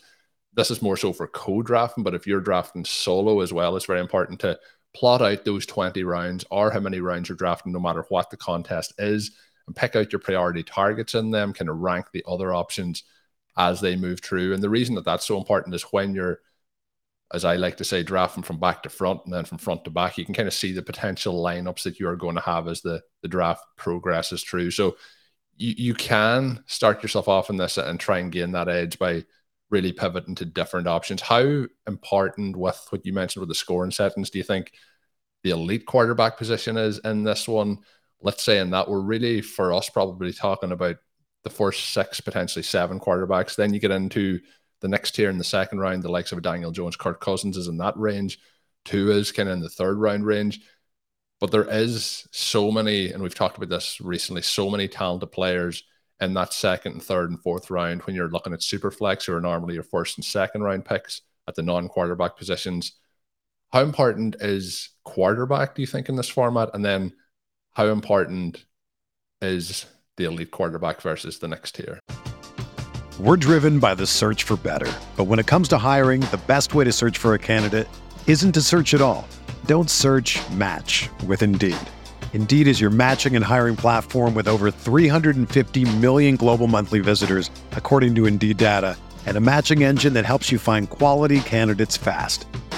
this 0.53 0.69
is 0.69 0.81
more 0.81 0.97
so 0.97 1.13
for 1.13 1.27
co-drafting, 1.27 2.03
but 2.03 2.13
if 2.13 2.27
you're 2.27 2.41
drafting 2.41 2.83
solo 2.83 3.39
as 3.39 3.53
well, 3.53 3.75
it's 3.77 3.85
very 3.85 4.01
important 4.01 4.41
to 4.41 4.59
plot 4.93 5.21
out 5.21 5.45
those 5.45 5.65
20 5.65 6.03
rounds 6.03 6.43
or 6.51 6.71
how 6.71 6.81
many 6.81 6.99
rounds 6.99 7.29
you're 7.29 7.37
drafting, 7.37 7.71
no 7.71 7.79
matter 7.79 8.03
what 8.09 8.29
the 8.29 8.37
contest 8.37 8.93
is, 8.97 9.31
and 9.69 9.75
pick 9.75 9.95
out 9.95 10.11
your 10.11 10.19
priority 10.19 10.63
targets 10.63 11.15
in 11.15 11.31
them, 11.31 11.53
kind 11.53 11.69
of 11.69 11.77
rank 11.77 12.07
the 12.11 12.23
other 12.27 12.53
options 12.53 13.03
as 13.55 13.79
they 13.79 13.95
move 13.95 14.19
through. 14.19 14.53
And 14.53 14.63
the 14.63 14.69
reason 14.69 14.95
that 14.95 15.05
that's 15.05 15.25
so 15.25 15.37
important 15.37 15.75
is 15.75 15.83
when 15.83 16.13
you're 16.13 16.39
as 17.31 17.45
I 17.45 17.57
like 17.57 17.77
to 17.77 17.83
say, 17.83 18.01
drafting 18.01 18.43
from 18.43 18.59
back 18.59 18.81
to 18.83 18.89
front 18.89 19.21
and 19.25 19.33
then 19.33 19.45
from 19.45 19.59
front 19.59 19.83
to 19.83 19.91
back, 19.91 20.17
you 20.17 20.25
can 20.25 20.33
kind 20.33 20.47
of 20.47 20.53
see 20.53 20.71
the 20.71 20.81
potential 20.81 21.43
lineups 21.43 21.83
that 21.83 21.99
you 21.99 22.07
are 22.09 22.15
going 22.15 22.35
to 22.35 22.41
have 22.41 22.67
as 22.67 22.81
the, 22.81 23.01
the 23.21 23.27
draft 23.27 23.63
progresses 23.77 24.43
through. 24.43 24.71
So 24.71 24.97
you, 25.55 25.75
you 25.77 25.93
can 25.93 26.63
start 26.65 27.03
yourself 27.03 27.27
off 27.27 27.51
in 27.51 27.57
this 27.57 27.77
and 27.77 27.99
try 27.99 28.17
and 28.17 28.31
gain 28.31 28.51
that 28.53 28.67
edge 28.67 28.97
by 28.97 29.25
really 29.69 29.91
pivoting 29.91 30.33
to 30.35 30.45
different 30.45 30.87
options. 30.87 31.21
How 31.21 31.65
important 31.85 32.55
with 32.55 32.83
what 32.89 33.05
you 33.05 33.13
mentioned 33.13 33.41
with 33.41 33.49
the 33.49 33.55
scoring 33.55 33.91
settings 33.91 34.31
do 34.31 34.39
you 34.39 34.43
think 34.43 34.71
the 35.43 35.51
elite 35.51 35.85
quarterback 35.85 36.35
position 36.35 36.77
is 36.77 36.97
in 36.99 37.23
this 37.23 37.47
one? 37.47 37.77
Let's 38.21 38.43
say 38.43 38.59
in 38.59 38.71
that 38.71 38.89
we're 38.89 38.99
really 38.99 39.41
for 39.41 39.73
us 39.73 39.89
probably 39.89 40.33
talking 40.33 40.71
about 40.71 40.97
the 41.43 41.49
first 41.49 41.91
six, 41.93 42.19
potentially 42.19 42.63
seven 42.63 42.99
quarterbacks. 42.99 43.55
Then 43.55 43.73
you 43.73 43.79
get 43.79 43.91
into 43.91 44.39
the 44.81 44.87
next 44.87 45.11
tier 45.11 45.29
in 45.29 45.37
the 45.37 45.43
second 45.43 45.79
round, 45.79 46.03
the 46.03 46.09
likes 46.09 46.31
of 46.31 46.41
Daniel 46.41 46.71
Jones, 46.71 46.95
Kirk 46.95 47.21
Cousins 47.21 47.57
is 47.57 47.67
in 47.67 47.77
that 47.77 47.97
range. 47.97 48.39
Two 48.85 49.11
is 49.11 49.31
kind 49.31 49.49
of 49.49 49.53
in 49.53 49.61
the 49.61 49.69
third 49.69 49.97
round 49.97 50.25
range. 50.25 50.61
But 51.39 51.51
there 51.51 51.69
is 51.69 52.27
so 52.31 52.71
many, 52.71 53.11
and 53.11 53.23
we've 53.23 53.35
talked 53.35 53.57
about 53.57 53.69
this 53.69 54.01
recently, 54.01 54.41
so 54.41 54.69
many 54.69 54.87
talented 54.87 55.31
players 55.31 55.83
in 56.19 56.33
that 56.33 56.53
second 56.53 56.93
and 56.93 57.03
third 57.03 57.29
and 57.29 57.41
fourth 57.41 57.69
round 57.69 58.01
when 58.01 58.15
you're 58.15 58.29
looking 58.29 58.51
at 58.51 58.59
Superflex, 58.59 59.25
who 59.25 59.33
are 59.33 59.41
normally 59.41 59.73
your 59.73 59.83
first 59.83 60.17
and 60.17 60.25
second 60.25 60.63
round 60.63 60.83
picks 60.83 61.21
at 61.47 61.55
the 61.55 61.61
non-quarterback 61.61 62.35
positions. 62.35 62.93
How 63.71 63.81
important 63.81 64.35
is 64.41 64.89
quarterback, 65.05 65.75
do 65.75 65.81
you 65.81 65.87
think, 65.87 66.09
in 66.09 66.17
this 66.17 66.27
format? 66.27 66.71
And 66.73 66.83
then 66.83 67.13
how 67.79 67.87
important 67.87 68.65
is 69.41 69.85
the 70.17 70.25
elite 70.25 70.51
quarterback 70.51 70.99
versus 70.99 71.39
the 71.39 71.47
next 71.47 71.75
tier? 71.75 71.97
We're 73.17 73.37
driven 73.37 73.79
by 73.79 73.95
the 73.95 74.05
search 74.05 74.43
for 74.43 74.57
better. 74.57 74.91
But 75.15 75.27
when 75.29 75.39
it 75.39 75.47
comes 75.47 75.69
to 75.69 75.77
hiring, 75.77 76.19
the 76.19 76.41
best 76.45 76.73
way 76.73 76.83
to 76.83 76.91
search 76.91 77.17
for 77.17 77.35
a 77.35 77.39
candidate 77.39 77.87
isn't 78.27 78.51
to 78.51 78.61
search 78.61 78.93
at 78.93 78.99
all. 78.99 79.29
Don't 79.63 79.89
search 79.89 80.37
match 80.49 81.09
with 81.25 81.41
Indeed. 81.41 81.77
Indeed 82.33 82.67
is 82.67 82.81
your 82.81 82.89
matching 82.89 83.37
and 83.37 83.45
hiring 83.45 83.77
platform 83.77 84.33
with 84.33 84.49
over 84.49 84.71
350 84.71 85.97
million 85.99 86.35
global 86.35 86.67
monthly 86.67 86.99
visitors, 86.99 87.49
according 87.71 88.13
to 88.15 88.25
Indeed 88.25 88.57
data, 88.57 88.97
and 89.25 89.37
a 89.37 89.39
matching 89.39 89.85
engine 89.85 90.11
that 90.15 90.25
helps 90.25 90.51
you 90.51 90.59
find 90.59 90.89
quality 90.89 91.39
candidates 91.39 91.95
fast. 91.95 92.45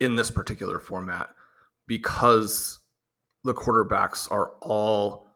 in 0.00 0.16
this 0.16 0.30
particular 0.30 0.78
format 0.78 1.30
because 1.86 2.78
the 3.44 3.54
quarterbacks 3.54 4.30
are 4.30 4.52
all 4.60 5.26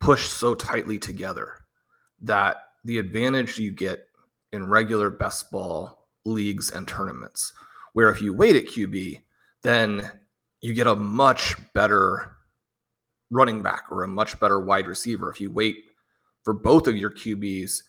pushed 0.00 0.32
so 0.32 0.54
tightly 0.54 0.98
together 0.98 1.54
that 2.20 2.56
the 2.84 2.98
advantage 2.98 3.58
you 3.58 3.70
get 3.70 4.06
in 4.52 4.68
regular 4.68 5.10
best 5.10 5.50
ball 5.50 6.06
leagues 6.24 6.70
and 6.70 6.86
tournaments, 6.86 7.52
where 7.92 8.10
if 8.10 8.22
you 8.22 8.32
wait 8.32 8.56
at 8.56 8.66
QB, 8.66 9.22
then 9.62 10.10
you 10.60 10.74
get 10.74 10.86
a 10.86 10.94
much 10.94 11.56
better 11.74 12.36
running 13.30 13.62
back 13.62 13.84
or 13.90 14.04
a 14.04 14.08
much 14.08 14.38
better 14.40 14.60
wide 14.60 14.86
receiver. 14.86 15.30
If 15.30 15.40
you 15.40 15.50
wait 15.50 15.84
for 16.44 16.54
both 16.54 16.86
of 16.86 16.96
your 16.96 17.10
QBs, 17.10 17.82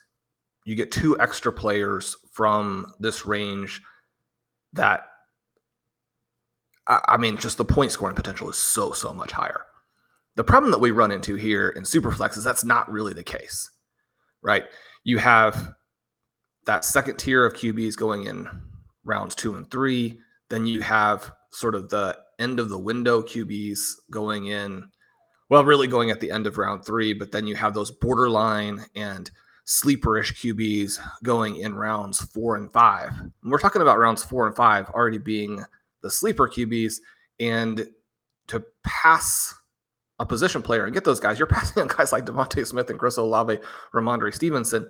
you 0.65 0.75
get 0.75 0.91
two 0.91 1.19
extra 1.19 1.51
players 1.51 2.15
from 2.31 2.93
this 2.99 3.25
range 3.25 3.81
that 4.73 5.08
I 6.89 7.17
mean, 7.17 7.38
just 7.38 7.58
the 7.58 7.65
point 7.65 7.91
scoring 7.91 8.15
potential 8.15 8.50
is 8.50 8.58
so, 8.58 8.91
so 8.91 9.13
much 9.13 9.31
higher. 9.31 9.62
The 10.36 10.43
problem 10.43 10.72
that 10.72 10.79
we 10.79 10.91
run 10.91 11.12
into 11.12 11.36
here 11.36 11.69
in 11.69 11.84
Superflex 11.84 12.38
is 12.38 12.43
that's 12.43 12.63
not 12.63 12.91
really 12.91 13.13
the 13.13 13.24
case, 13.24 13.69
right? 14.41 14.65
You 15.03 15.19
have 15.19 15.74
that 16.65 16.84
second 16.84 17.17
tier 17.17 17.46
of 17.46 17.53
QBs 17.53 17.96
going 17.96 18.25
in 18.25 18.48
rounds 19.03 19.36
two 19.36 19.55
and 19.55 19.69
three. 19.69 20.19
Then 20.50 20.65
you 20.65 20.81
have 20.81 21.31
sort 21.51 21.75
of 21.75 21.89
the 21.89 22.17
end 22.39 22.60
of 22.60 22.69
the 22.69 22.77
window 22.79 23.22
QBs 23.22 23.79
going 24.10 24.48
in, 24.48 24.89
well, 25.50 25.63
really 25.63 25.88
going 25.88 26.10
at 26.10 26.19
the 26.19 26.31
end 26.31 26.48
of 26.48 26.58
round 26.58 26.86
three, 26.86 27.13
but 27.13 27.31
then 27.31 27.46
you 27.46 27.55
have 27.55 27.74
those 27.74 27.91
borderline 27.91 28.86
and 28.96 29.29
sleeperish 29.65 30.34
QBs 30.34 31.00
going 31.22 31.58
in 31.58 31.75
rounds 31.75 32.22
four 32.22 32.55
and 32.55 32.72
five. 32.72 33.12
And 33.19 33.51
we're 33.51 33.60
talking 33.60 33.84
about 33.84 34.00
rounds 34.00 34.24
four 34.24 34.48
and 34.48 34.55
five 34.55 34.89
already 34.89 35.19
being 35.19 35.63
the 36.01 36.10
sleeper 36.10 36.48
QBs. 36.48 36.96
And 37.39 37.88
to 38.48 38.63
pass 38.84 39.53
a 40.20 40.25
position 40.25 40.62
player 40.62 40.86
and 40.86 40.94
get 40.94 41.06
those 41.06 41.20
guys, 41.20 41.39
you're 41.39 41.48
passing 41.48 41.82
on 41.82 41.88
guys 41.88 42.12
like 42.12 42.25
DeVonta 42.25 42.65
Smith 42.65 42.89
and 42.89 43.00
Chris 43.00 43.18
Olave, 43.18 43.60
Rhamondre 43.94 44.34
Stevenson. 44.34 44.88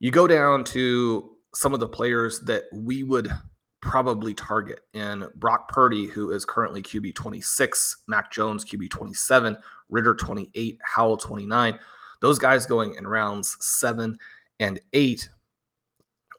You 0.00 0.10
go 0.10 0.26
down 0.26 0.64
to 0.64 1.30
some 1.54 1.74
of 1.74 1.80
the 1.80 1.88
players 1.88 2.40
that 2.40 2.64
we 2.72 3.02
would 3.02 3.30
probably 3.80 4.34
target 4.34 4.80
in 4.92 5.26
Brock 5.36 5.68
Purdy, 5.68 6.06
who 6.06 6.30
is 6.30 6.44
currently 6.44 6.82
QB 6.82 7.14
26, 7.14 8.04
Mac 8.06 8.30
Jones 8.30 8.64
QB 8.64 8.90
27, 8.90 9.56
Ridder 9.88 10.14
28, 10.14 10.78
Howell 10.82 11.16
29. 11.16 11.78
Those 12.20 12.38
guys 12.38 12.66
going 12.66 12.94
in 12.94 13.06
rounds 13.06 13.56
seven 13.60 14.18
and 14.60 14.80
eight. 14.92 15.28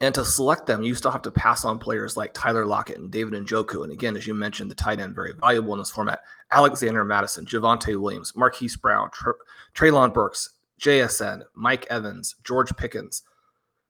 And 0.01 0.15
to 0.15 0.23
select 0.23 0.65
them, 0.65 0.81
you 0.81 0.95
still 0.95 1.11
have 1.11 1.21
to 1.23 1.31
pass 1.31 1.65
on 1.65 1.77
players 1.77 2.15
like 2.15 2.33
Tyler 2.33 2.65
Lockett 2.65 2.99
and 2.99 3.11
David 3.11 3.33
Njoku. 3.33 3.83
And 3.83 3.91
again, 3.91 4.15
as 4.15 4.25
you 4.25 4.33
mentioned, 4.33 4.71
the 4.71 4.75
tight 4.75 4.99
end 4.99 5.13
very 5.13 5.33
valuable 5.33 5.73
in 5.73 5.79
this 5.79 5.91
format. 5.91 6.21
Alexander 6.51 7.03
Mattison, 7.03 7.45
Javonte 7.45 7.99
Williams, 7.99 8.33
Marquise 8.35 8.77
Brown, 8.77 9.09
Tr- 9.11 9.31
Treylon 9.75 10.13
Burks, 10.13 10.51
JSN, 10.79 11.43
Mike 11.53 11.85
Evans, 11.89 12.35
George 12.45 12.75
Pickens, 12.77 13.23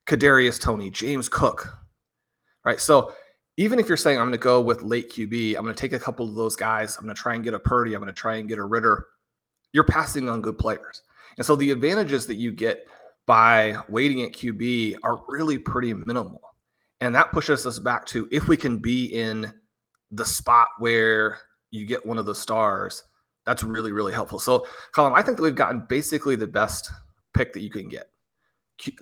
Kadarius 0.07 0.59
Toney, 0.59 0.89
James 0.89 1.29
Cook. 1.29 1.77
Right. 2.65 2.79
So 2.79 3.13
even 3.57 3.77
if 3.77 3.87
you're 3.87 3.97
saying 3.97 4.17
I'm 4.17 4.25
going 4.25 4.31
to 4.31 4.37
go 4.39 4.61
with 4.61 4.81
late 4.81 5.11
QB, 5.11 5.55
I'm 5.55 5.63
going 5.63 5.75
to 5.75 5.79
take 5.79 5.93
a 5.93 5.99
couple 5.99 6.27
of 6.27 6.33
those 6.33 6.55
guys. 6.55 6.97
I'm 6.97 7.03
going 7.03 7.15
to 7.15 7.21
try 7.21 7.35
and 7.35 7.43
get 7.43 7.53
a 7.53 7.59
Purdy. 7.59 7.93
I'm 7.93 8.01
going 8.01 8.13
to 8.13 8.19
try 8.19 8.37
and 8.37 8.49
get 8.49 8.57
a 8.57 8.63
Ridder. 8.63 9.05
You're 9.73 9.83
passing 9.83 10.27
on 10.27 10.41
good 10.41 10.57
players. 10.57 11.03
And 11.37 11.45
so 11.45 11.55
the 11.55 11.69
advantages 11.69 12.25
that 12.27 12.35
you 12.35 12.51
get 12.51 12.87
by 13.29 13.77
waiting 13.89 14.23
at 14.23 14.33
QB 14.33 14.95
are 15.03 15.21
really 15.27 15.59
pretty 15.59 15.93
minimal. 15.93 16.41
And 16.99 17.13
that 17.13 17.31
pushes 17.31 17.63
us 17.67 17.77
back 17.77 18.07
to 18.07 18.27
if 18.31 18.47
we 18.47 18.57
can 18.57 18.79
be 18.79 19.05
in 19.05 19.53
the 20.09 20.25
spot 20.25 20.67
where 20.79 21.37
you 21.69 21.85
get 21.85 22.03
one 22.03 22.17
of 22.17 22.25
the 22.25 22.33
stars, 22.33 23.03
that's 23.45 23.61
really, 23.61 23.91
really 23.91 24.13
helpful. 24.13 24.39
So, 24.39 24.65
Colm, 24.95 25.15
I 25.15 25.21
think 25.21 25.37
that 25.37 25.43
we've 25.43 25.53
gotten 25.53 25.85
basically 25.87 26.35
the 26.37 26.47
best 26.47 26.89
pick 27.35 27.53
that 27.53 27.61
you 27.61 27.69
can 27.69 27.87
get. 27.87 28.09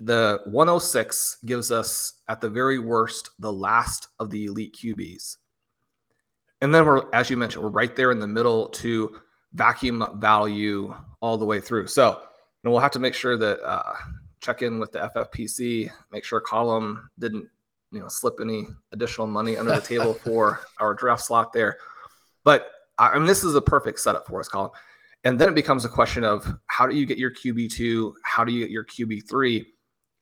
The 0.02 0.42
106 0.44 1.38
gives 1.46 1.72
us, 1.72 2.16
at 2.28 2.42
the 2.42 2.50
very 2.50 2.80
worst, 2.80 3.30
the 3.40 3.54
last 3.54 4.10
of 4.20 4.30
the 4.30 4.48
elite 4.48 4.76
QBs. 4.76 5.38
And 6.60 6.76
then 6.76 6.86
we're, 6.86 7.04
as 7.14 7.30
you 7.30 7.38
mentioned, 7.38 7.64
we're 7.64 7.70
right 7.70 7.96
there 7.96 8.12
in 8.12 8.20
the 8.20 8.28
middle 8.28 8.68
to 8.72 9.22
vacuum 9.54 10.06
value 10.16 10.94
all 11.22 11.38
the 11.38 11.46
way 11.46 11.62
through. 11.62 11.88
So, 11.88 12.24
and 12.68 12.74
we'll 12.74 12.82
have 12.82 12.92
to 12.92 13.00
make 13.00 13.14
sure 13.14 13.38
that 13.38 13.66
uh, 13.66 13.94
check 14.42 14.62
in 14.62 14.78
with 14.78 14.92
the 14.92 15.10
FFPC, 15.16 15.90
make 16.12 16.26
sure 16.26 16.42
Colm 16.42 17.02
didn't 17.18 17.48
you 17.94 18.02
know 18.02 18.10
slip 18.10 18.40
any 18.42 18.68
additional 18.92 19.26
money 19.26 19.56
under 19.56 19.74
the 19.74 19.80
table 19.80 20.14
for 20.26 20.60
our 20.82 20.94
draft 20.94 21.24
slot 21.24 21.54
there. 21.54 21.78
But 22.44 22.70
I 22.98 23.18
mean, 23.18 23.26
this 23.26 23.46
is 23.46 23.56
a 23.56 23.62
perfect 23.62 24.02
setup 24.02 24.28
for 24.28 24.42
us, 24.42 24.50
Colm. 24.50 24.72
And 25.24 25.40
then 25.40 25.48
it 25.48 25.56
becomes 25.56 25.86
a 25.86 25.90
question 25.90 26.26
of 26.26 26.46
how 26.66 26.86
do 26.86 26.94
you 26.98 27.06
get 27.06 27.18
your 27.18 27.32
QB 27.32 27.72
two? 27.72 28.14
How 28.24 28.44
do 28.44 28.52
you 28.52 28.60
get 28.60 28.70
your 28.70 28.84
QB 28.84 29.30
three? 29.30 29.66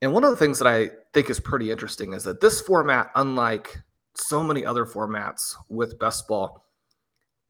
And 0.04 0.14
one 0.14 0.24
of 0.24 0.30
the 0.30 0.38
things 0.38 0.60
that 0.60 0.68
I 0.68 0.92
think 1.16 1.32
is 1.32 1.40
pretty 1.40 1.72
interesting 1.72 2.14
is 2.14 2.26
that 2.26 2.42
this 2.42 2.62
format, 2.62 3.10
unlike 3.16 3.76
so 4.14 4.44
many 4.44 4.64
other 4.64 4.86
formats 4.86 5.56
with 5.68 5.98
best 5.98 6.28
ball, 6.28 6.64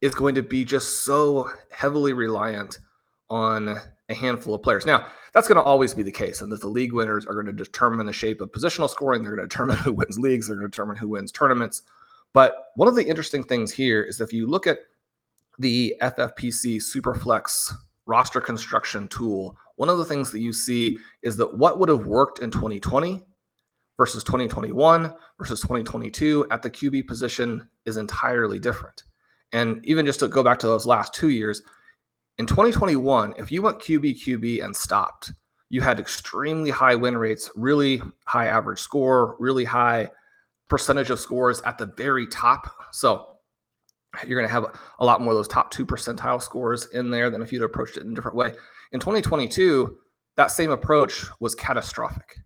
is 0.00 0.14
going 0.14 0.36
to 0.36 0.42
be 0.42 0.64
just 0.64 1.04
so 1.04 1.50
heavily 1.70 2.14
reliant 2.14 2.78
on 3.28 3.78
a 4.08 4.14
handful 4.14 4.54
of 4.54 4.62
players. 4.62 4.86
Now, 4.86 5.06
that's 5.32 5.48
going 5.48 5.56
to 5.56 5.62
always 5.62 5.94
be 5.94 6.02
the 6.02 6.12
case, 6.12 6.40
and 6.40 6.50
that 6.52 6.60
the 6.60 6.68
league 6.68 6.92
winners 6.92 7.26
are 7.26 7.34
going 7.34 7.46
to 7.46 7.52
determine 7.52 8.06
the 8.06 8.12
shape 8.12 8.40
of 8.40 8.52
positional 8.52 8.88
scoring. 8.88 9.22
They're 9.22 9.34
going 9.34 9.48
to 9.48 9.52
determine 9.52 9.76
who 9.84 9.92
wins 9.92 10.18
leagues. 10.18 10.46
They're 10.46 10.56
going 10.56 10.70
to 10.70 10.70
determine 10.70 10.96
who 10.96 11.08
wins 11.08 11.32
tournaments. 11.32 11.82
But 12.32 12.66
one 12.76 12.88
of 12.88 12.94
the 12.94 13.06
interesting 13.06 13.42
things 13.42 13.72
here 13.72 14.02
is 14.02 14.20
if 14.20 14.32
you 14.32 14.46
look 14.46 14.66
at 14.66 14.80
the 15.58 15.94
FFPC 16.02 16.76
Superflex 16.76 17.72
roster 18.06 18.40
construction 18.40 19.08
tool, 19.08 19.56
one 19.76 19.88
of 19.88 19.98
the 19.98 20.04
things 20.04 20.30
that 20.32 20.40
you 20.40 20.52
see 20.52 20.98
is 21.22 21.36
that 21.36 21.56
what 21.56 21.78
would 21.78 21.88
have 21.88 22.06
worked 22.06 22.40
in 22.40 22.50
2020 22.50 23.22
versus 23.96 24.22
2021 24.24 25.12
versus 25.38 25.60
2022 25.60 26.46
at 26.50 26.62
the 26.62 26.70
QB 26.70 27.06
position 27.06 27.68
is 27.84 27.96
entirely 27.96 28.58
different. 28.58 29.04
And 29.52 29.84
even 29.84 30.04
just 30.04 30.20
to 30.20 30.28
go 30.28 30.42
back 30.42 30.58
to 30.60 30.66
those 30.66 30.86
last 30.86 31.14
two 31.14 31.30
years, 31.30 31.62
in 32.38 32.46
2021, 32.46 33.34
if 33.38 33.50
you 33.50 33.62
went 33.62 33.78
QB 33.78 34.22
QB 34.22 34.64
and 34.64 34.76
stopped, 34.76 35.32
you 35.70 35.80
had 35.80 35.98
extremely 35.98 36.70
high 36.70 36.94
win 36.94 37.16
rates, 37.16 37.50
really 37.56 38.02
high 38.26 38.46
average 38.46 38.78
score, 38.78 39.36
really 39.38 39.64
high 39.64 40.10
percentage 40.68 41.10
of 41.10 41.18
scores 41.18 41.60
at 41.62 41.78
the 41.78 41.86
very 41.86 42.26
top. 42.26 42.70
So 42.92 43.36
you're 44.26 44.38
going 44.38 44.48
to 44.48 44.52
have 44.52 44.78
a 44.98 45.04
lot 45.04 45.20
more 45.20 45.32
of 45.32 45.38
those 45.38 45.48
top 45.48 45.70
two 45.70 45.86
percentile 45.86 46.42
scores 46.42 46.86
in 46.86 47.10
there 47.10 47.30
than 47.30 47.42
if 47.42 47.52
you'd 47.52 47.62
approached 47.62 47.96
it 47.96 48.04
in 48.04 48.12
a 48.12 48.14
different 48.14 48.36
way. 48.36 48.52
In 48.92 49.00
2022, 49.00 49.96
that 50.36 50.50
same 50.50 50.70
approach 50.70 51.24
was 51.40 51.54
catastrophic. 51.54 52.36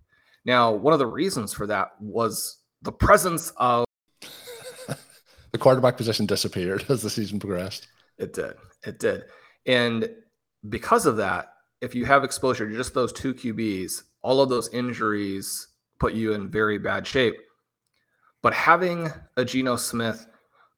Now, 0.45 0.73
one 0.73 0.93
of 0.93 0.99
the 0.99 1.07
reasons 1.07 1.53
for 1.53 1.67
that 1.67 1.91
was 2.01 2.59
the 2.83 2.93
presence 2.93 3.53
of 3.57 3.85
the 5.53 5.59
quarterback 5.59 5.97
position 5.97 6.27
disappeared 6.27 6.85
as 6.89 7.03
the 7.03 7.11
season 7.11 7.39
progressed. 7.39 7.89
It 8.19 8.33
did. 8.33 8.55
It 8.85 8.99
did. 8.99 9.25
And 9.67 10.11
because 10.69 11.07
of 11.07 11.17
that, 11.17 11.53
if 11.81 11.95
you 11.95 12.05
have 12.05 12.25
exposure 12.25 12.69
to 12.69 12.77
just 12.77 12.95
those 12.95 13.13
two 13.13 13.35
QBs, 13.35 14.03
all 14.23 14.41
of 14.41 14.49
those 14.49 14.69
injuries 14.69 15.69
put 15.99 16.13
you 16.15 16.33
in 16.35 16.51
very 16.51 16.79
bad 16.79 17.07
shape. 17.07 17.37
But 18.43 18.55
having 18.55 19.11
a 19.37 19.45
Geno 19.45 19.77
Smith 19.77 20.27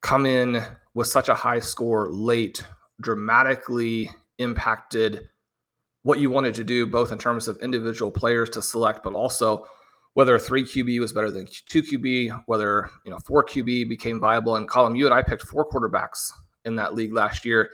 come 0.01 0.27
in 0.27 0.63
with 0.95 1.07
such 1.07 1.29
a 1.29 1.35
high 1.35 1.61
score 1.61 2.11
late 2.11 2.65
dramatically 3.01 4.11
impacted 4.39 5.29
what 6.03 6.19
you 6.19 6.31
wanted 6.31 6.55
to 6.55 6.65
do, 6.65 6.87
both 6.87 7.13
in 7.13 7.19
terms 7.19 7.47
of 7.47 7.57
individual 7.59 8.11
players 8.11 8.51
to 8.51 8.63
select, 8.63 9.05
but 9.05 9.15
also 9.15 9.65
whether 10.15 10.39
three 10.39 10.65
QB 10.65 11.01
was 11.01 11.13
better 11.13 11.31
than 11.31 11.47
two 11.69 11.83
QB, 11.83 12.45
whether 12.47 12.91
you 13.05 13.11
know 13.11 13.19
four 13.21 13.45
QB 13.45 13.89
became 13.89 14.21
viable. 14.21 14.57
And 14.57 14.69
Colm, 14.69 14.97
you 14.97 15.07
and 15.07 15.15
I 15.15 15.23
picked 15.23 15.43
four 15.43 15.69
quarterbacks 15.69 16.31
in 16.65 16.77
that 16.77 16.95
league 16.95 17.13
last 17.13 17.45
year. 17.45 17.71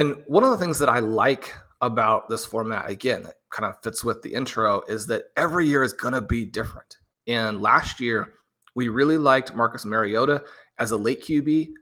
And 0.00 0.16
one 0.26 0.44
of 0.44 0.50
the 0.50 0.56
things 0.56 0.78
that 0.78 0.88
I 0.88 1.00
like 1.00 1.54
about 1.82 2.26
this 2.30 2.46
format, 2.46 2.88
again, 2.88 3.22
that 3.24 3.34
kind 3.50 3.70
of 3.70 3.82
fits 3.82 4.02
with 4.02 4.22
the 4.22 4.32
intro, 4.32 4.80
is 4.88 5.06
that 5.08 5.24
every 5.36 5.68
year 5.68 5.82
is 5.82 5.92
going 5.92 6.14
to 6.14 6.22
be 6.22 6.46
different. 6.46 6.96
And 7.26 7.60
last 7.60 8.00
year, 8.00 8.32
we 8.74 8.88
really 8.88 9.18
liked 9.18 9.54
Marcus 9.54 9.84
Mariota 9.84 10.42
as 10.78 10.92
a 10.92 10.96
late 10.96 11.22
QB, 11.22 11.72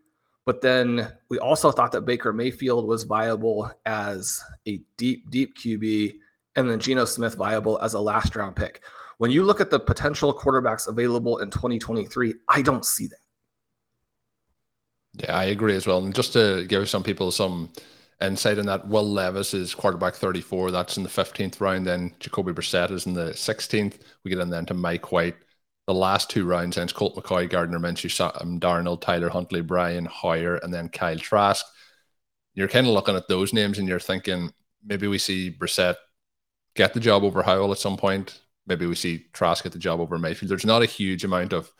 but 0.46 0.60
then 0.60 1.12
we 1.30 1.38
also 1.38 1.70
thought 1.70 1.92
that 1.92 2.06
Baker 2.06 2.32
Mayfield 2.32 2.88
was 2.88 3.04
viable 3.04 3.70
as 3.86 4.42
a 4.66 4.80
deep, 4.96 5.30
deep 5.30 5.56
QB, 5.56 6.16
and 6.56 6.68
then 6.68 6.80
Geno 6.80 7.04
Smith 7.04 7.36
viable 7.36 7.78
as 7.82 7.94
a 7.94 8.00
last 8.00 8.34
round 8.34 8.56
pick. 8.56 8.82
When 9.18 9.30
you 9.30 9.44
look 9.44 9.60
at 9.60 9.70
the 9.70 9.78
potential 9.78 10.34
quarterbacks 10.36 10.88
available 10.88 11.38
in 11.38 11.50
2023, 11.50 12.34
I 12.48 12.62
don't 12.62 12.84
see 12.84 13.06
that. 13.06 13.20
Yeah, 15.12 15.36
I 15.36 15.44
agree 15.44 15.76
as 15.76 15.86
well. 15.86 16.04
And 16.04 16.12
just 16.12 16.32
to 16.32 16.64
give 16.66 16.88
some 16.88 17.04
people 17.04 17.30
some 17.30 17.70
insight 18.20 18.58
on 18.58 18.66
that, 18.66 18.88
Will 18.88 19.08
Levis 19.08 19.54
is 19.54 19.74
quarterback 19.74 20.14
34. 20.14 20.70
That's 20.70 20.96
in 20.96 21.02
the 21.02 21.08
15th 21.08 21.60
round. 21.60 21.86
Then 21.86 22.14
Jacoby 22.20 22.52
Brissett 22.52 22.90
is 22.90 23.06
in 23.06 23.14
the 23.14 23.30
16th. 23.30 23.98
We 24.24 24.30
get 24.30 24.40
in 24.40 24.50
then 24.50 24.66
to 24.66 24.74
Mike 24.74 25.12
White. 25.12 25.36
The 25.86 25.94
last 25.94 26.28
two 26.28 26.44
rounds, 26.44 26.76
it's 26.76 26.92
Colt 26.92 27.16
McCoy, 27.16 27.48
Gardner 27.48 27.78
Minshew, 27.78 28.10
Sam 28.10 28.30
um, 28.40 28.60
Darnold, 28.60 29.00
Tyler 29.00 29.30
Huntley, 29.30 29.62
Brian 29.62 30.04
Hoyer, 30.04 30.56
and 30.56 30.72
then 30.72 30.90
Kyle 30.90 31.16
Trask. 31.16 31.64
You're 32.52 32.68
kind 32.68 32.86
of 32.86 32.92
looking 32.92 33.16
at 33.16 33.26
those 33.26 33.54
names 33.54 33.78
and 33.78 33.88
you're 33.88 33.98
thinking 33.98 34.52
maybe 34.84 35.06
we 35.06 35.16
see 35.16 35.50
Brissett 35.50 35.96
get 36.74 36.92
the 36.92 37.00
job 37.00 37.24
over 37.24 37.42
Howell 37.42 37.72
at 37.72 37.78
some 37.78 37.96
point. 37.96 38.42
Maybe 38.66 38.84
we 38.84 38.96
see 38.96 39.28
Trask 39.32 39.62
get 39.62 39.72
the 39.72 39.78
job 39.78 40.00
over 40.00 40.18
Mayfield. 40.18 40.50
There's 40.50 40.66
not 40.66 40.82
a 40.82 40.86
huge 40.86 41.24
amount 41.24 41.54
of 41.54 41.72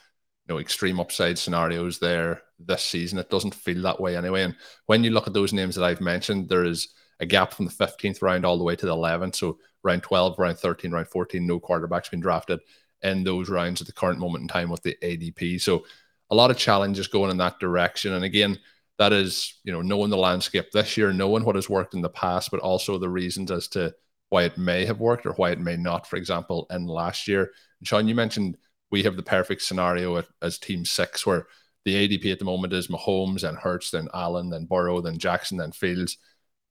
you 0.46 0.54
know 0.54 0.58
extreme 0.58 1.00
upside 1.00 1.36
scenarios 1.36 1.98
there 1.98 2.42
this 2.58 2.84
season. 2.84 3.18
It 3.18 3.30
doesn't 3.30 3.54
feel 3.54 3.82
that 3.82 4.00
way 4.00 4.16
anyway. 4.16 4.42
And 4.42 4.56
when 4.86 5.04
you 5.04 5.10
look 5.10 5.26
at 5.26 5.32
those 5.32 5.52
names 5.52 5.74
that 5.74 5.84
I've 5.84 6.00
mentioned, 6.00 6.48
there 6.48 6.64
is 6.64 6.88
a 7.20 7.26
gap 7.26 7.52
from 7.52 7.66
the 7.66 7.72
15th 7.72 8.22
round 8.22 8.44
all 8.44 8.58
the 8.58 8.64
way 8.64 8.76
to 8.76 8.86
the 8.86 8.94
11th. 8.94 9.36
So 9.36 9.58
round 9.82 10.02
12, 10.02 10.38
round 10.38 10.58
13, 10.58 10.90
round 10.90 11.08
14, 11.08 11.46
no 11.46 11.60
quarterbacks 11.60 12.10
been 12.10 12.20
drafted 12.20 12.60
in 13.02 13.24
those 13.24 13.48
rounds 13.48 13.80
at 13.80 13.86
the 13.86 13.92
current 13.92 14.18
moment 14.18 14.42
in 14.42 14.48
time 14.48 14.70
with 14.70 14.82
the 14.82 14.96
ADP. 15.02 15.60
So 15.60 15.84
a 16.30 16.34
lot 16.34 16.50
of 16.50 16.56
challenges 16.56 17.06
going 17.06 17.30
in 17.30 17.36
that 17.38 17.58
direction. 17.58 18.12
And 18.12 18.24
again, 18.24 18.58
that 18.98 19.12
is, 19.12 19.54
you 19.62 19.72
know, 19.72 19.82
knowing 19.82 20.10
the 20.10 20.16
landscape 20.16 20.72
this 20.72 20.96
year, 20.96 21.12
knowing 21.12 21.44
what 21.44 21.54
has 21.54 21.70
worked 21.70 21.94
in 21.94 22.02
the 22.02 22.08
past, 22.08 22.50
but 22.50 22.60
also 22.60 22.98
the 22.98 23.08
reasons 23.08 23.50
as 23.50 23.68
to 23.68 23.94
why 24.28 24.42
it 24.42 24.58
may 24.58 24.84
have 24.84 25.00
worked 25.00 25.24
or 25.24 25.32
why 25.32 25.50
it 25.50 25.60
may 25.60 25.76
not, 25.76 26.06
for 26.06 26.16
example, 26.16 26.66
in 26.70 26.86
last 26.86 27.28
year. 27.28 27.52
And 27.78 27.88
Shawn, 27.88 28.08
you 28.08 28.14
mentioned 28.14 28.56
we 28.90 29.04
have 29.04 29.16
the 29.16 29.22
perfect 29.22 29.62
scenario 29.62 30.22
as 30.42 30.58
team 30.58 30.84
six 30.84 31.24
where 31.24 31.46
the 31.88 32.08
ADP 32.18 32.30
at 32.30 32.38
the 32.38 32.44
moment 32.44 32.72
is 32.72 32.88
Mahomes 32.88 33.48
and 33.48 33.56
Hurts, 33.56 33.90
then 33.90 34.08
Allen, 34.12 34.50
then 34.50 34.66
Burrow, 34.66 35.00
then 35.00 35.18
Jackson, 35.18 35.56
then 35.56 35.72
Fields. 35.72 36.18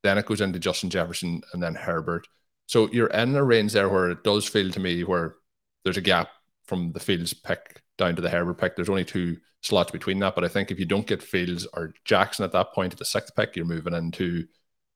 Then 0.03 0.17
it 0.17 0.27
goes 0.27 0.41
into 0.41 0.59
Justin 0.59 0.91
Jefferson 0.91 1.41
and 1.53 1.61
then 1.61 1.73
Herbert. 1.73 2.27
So 2.67 2.87
you're 2.91 3.07
in 3.07 3.35
a 3.35 3.43
range 3.43 3.73
there 3.73 3.89
where 3.89 4.11
it 4.11 4.23
does 4.23 4.47
feel 4.47 4.69
to 4.71 4.79
me 4.79 5.03
where 5.03 5.35
there's 5.83 5.97
a 5.97 6.01
gap 6.01 6.29
from 6.65 6.91
the 6.91 6.99
Fields 6.99 7.33
pick 7.33 7.81
down 7.97 8.15
to 8.15 8.21
the 8.21 8.29
Herbert 8.29 8.59
pick. 8.59 8.75
There's 8.75 8.89
only 8.89 9.05
two 9.05 9.37
slots 9.61 9.91
between 9.91 10.19
that. 10.19 10.35
But 10.35 10.43
I 10.43 10.49
think 10.49 10.69
if 10.69 10.79
you 10.79 10.85
don't 10.85 11.07
get 11.07 11.23
Fields 11.23 11.65
or 11.73 11.93
Jackson 12.05 12.45
at 12.45 12.51
that 12.51 12.73
point 12.73 12.93
at 12.93 12.99
the 12.99 13.05
sixth 13.05 13.35
pick, 13.35 13.55
you're 13.55 13.65
moving 13.65 13.93
into 13.95 14.45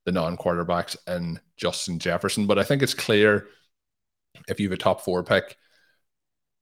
the 0.06 0.12
non 0.12 0.38
quarterbacks 0.38 0.96
and 1.08 1.40
Justin 1.58 1.98
Jefferson. 1.98 2.46
But 2.46 2.60
I 2.60 2.64
think 2.64 2.84
it's 2.84 2.94
clear 2.94 3.48
if 4.48 4.60
you 4.60 4.70
have 4.70 4.78
a 4.78 4.82
top 4.82 5.02
four 5.02 5.24
pick 5.24 5.58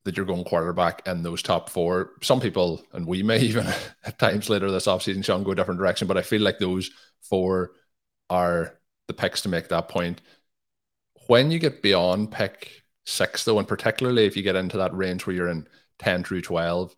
that 0.09 0.17
you're 0.17 0.25
going 0.25 0.43
quarterback 0.43 1.07
in 1.07 1.21
those 1.21 1.43
top 1.43 1.69
four. 1.69 2.13
Some 2.23 2.41
people, 2.41 2.81
and 2.93 3.05
we 3.05 3.21
may 3.21 3.39
even 3.41 3.67
at 4.03 4.17
times 4.17 4.49
later 4.49 4.71
this 4.71 4.87
offseason, 4.87 5.23
Shawn, 5.23 5.43
go 5.43 5.51
a 5.51 5.55
different 5.55 5.79
direction. 5.79 6.07
But 6.07 6.17
I 6.17 6.23
feel 6.23 6.41
like 6.41 6.57
those 6.57 6.89
four 7.21 7.73
are 8.27 8.79
the 9.07 9.13
picks 9.13 9.41
to 9.41 9.49
make 9.49 9.69
that 9.69 9.87
point. 9.87 10.21
When 11.27 11.51
you 11.51 11.59
get 11.59 11.83
beyond 11.83 12.31
pick 12.31 12.81
six, 13.05 13.43
though, 13.43 13.59
and 13.59 13.67
particularly 13.67 14.25
if 14.25 14.35
you 14.35 14.41
get 14.41 14.55
into 14.55 14.77
that 14.77 14.95
range 14.95 15.27
where 15.27 15.35
you're 15.35 15.47
in 15.47 15.67
10 15.99 16.23
through 16.23 16.41
12, 16.41 16.95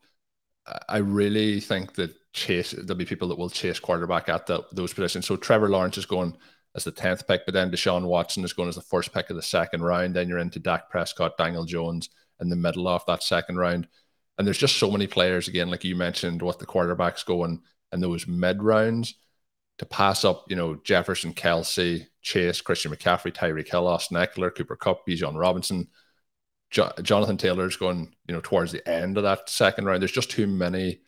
I 0.87 0.99
really 0.99 1.59
think 1.59 1.95
that 1.95 2.15
chase 2.31 2.71
there'll 2.71 2.95
be 2.95 3.03
people 3.03 3.27
that 3.27 3.37
will 3.37 3.49
chase 3.49 3.77
quarterback 3.77 4.29
at 4.29 4.45
the, 4.45 4.63
those 4.71 4.93
positions. 4.93 5.25
So 5.25 5.35
Trevor 5.35 5.67
Lawrence 5.67 5.97
is 5.97 6.05
going 6.05 6.37
as 6.75 6.85
the 6.85 6.93
10th 6.93 7.27
pick, 7.27 7.41
but 7.45 7.53
then 7.53 7.71
Deshaun 7.71 8.05
Watson 8.05 8.45
is 8.45 8.53
going 8.53 8.69
as 8.69 8.75
the 8.75 8.81
first 8.81 9.13
pick 9.13 9.29
of 9.29 9.35
the 9.35 9.41
second 9.41 9.83
round. 9.83 10.15
Then 10.15 10.29
you're 10.29 10.37
into 10.37 10.59
Dak 10.59 10.89
Prescott, 10.89 11.37
Daniel 11.37 11.65
Jones 11.65 12.09
in 12.41 12.49
the 12.49 12.55
middle 12.55 12.87
of 12.87 13.05
that 13.05 13.23
second 13.23 13.57
round. 13.57 13.87
And 14.37 14.47
there's 14.47 14.57
just 14.57 14.77
so 14.77 14.89
many 14.91 15.07
players, 15.07 15.47
again, 15.47 15.69
like 15.69 15.83
you 15.83 15.95
mentioned, 15.95 16.41
what 16.41 16.59
the 16.59 16.65
quarterbacks 16.65 17.25
going 17.25 17.61
in 17.93 17.99
those 17.99 18.27
mid 18.27 18.63
rounds 18.63 19.15
to 19.77 19.85
pass 19.85 20.25
up, 20.25 20.45
you 20.49 20.55
know, 20.55 20.75
Jefferson, 20.83 21.33
Kelce, 21.33 22.07
Chase, 22.21 22.61
Christian 22.61 22.91
McCaffrey, 22.91 23.33
Tyreek 23.33 23.69
Hill, 23.69 23.87
Austin 23.87 24.17
Ekeler, 24.17 24.53
Cooper 24.55 24.75
Kupp, 24.75 25.07
Bijan 25.07 25.39
Robinson, 25.39 25.87
jo- 26.69 26.91
Jonathan 27.01 27.37
Taylor's 27.37 27.77
going, 27.77 28.13
you 28.27 28.33
know, 28.33 28.41
towards 28.41 28.71
the 28.71 28.87
end 28.87 29.17
of 29.17 29.23
that 29.23 29.49
second 29.49 29.85
round. 29.85 30.01
There's 30.01 30.11
just 30.11 30.31
too 30.31 30.47
many 30.47 31.01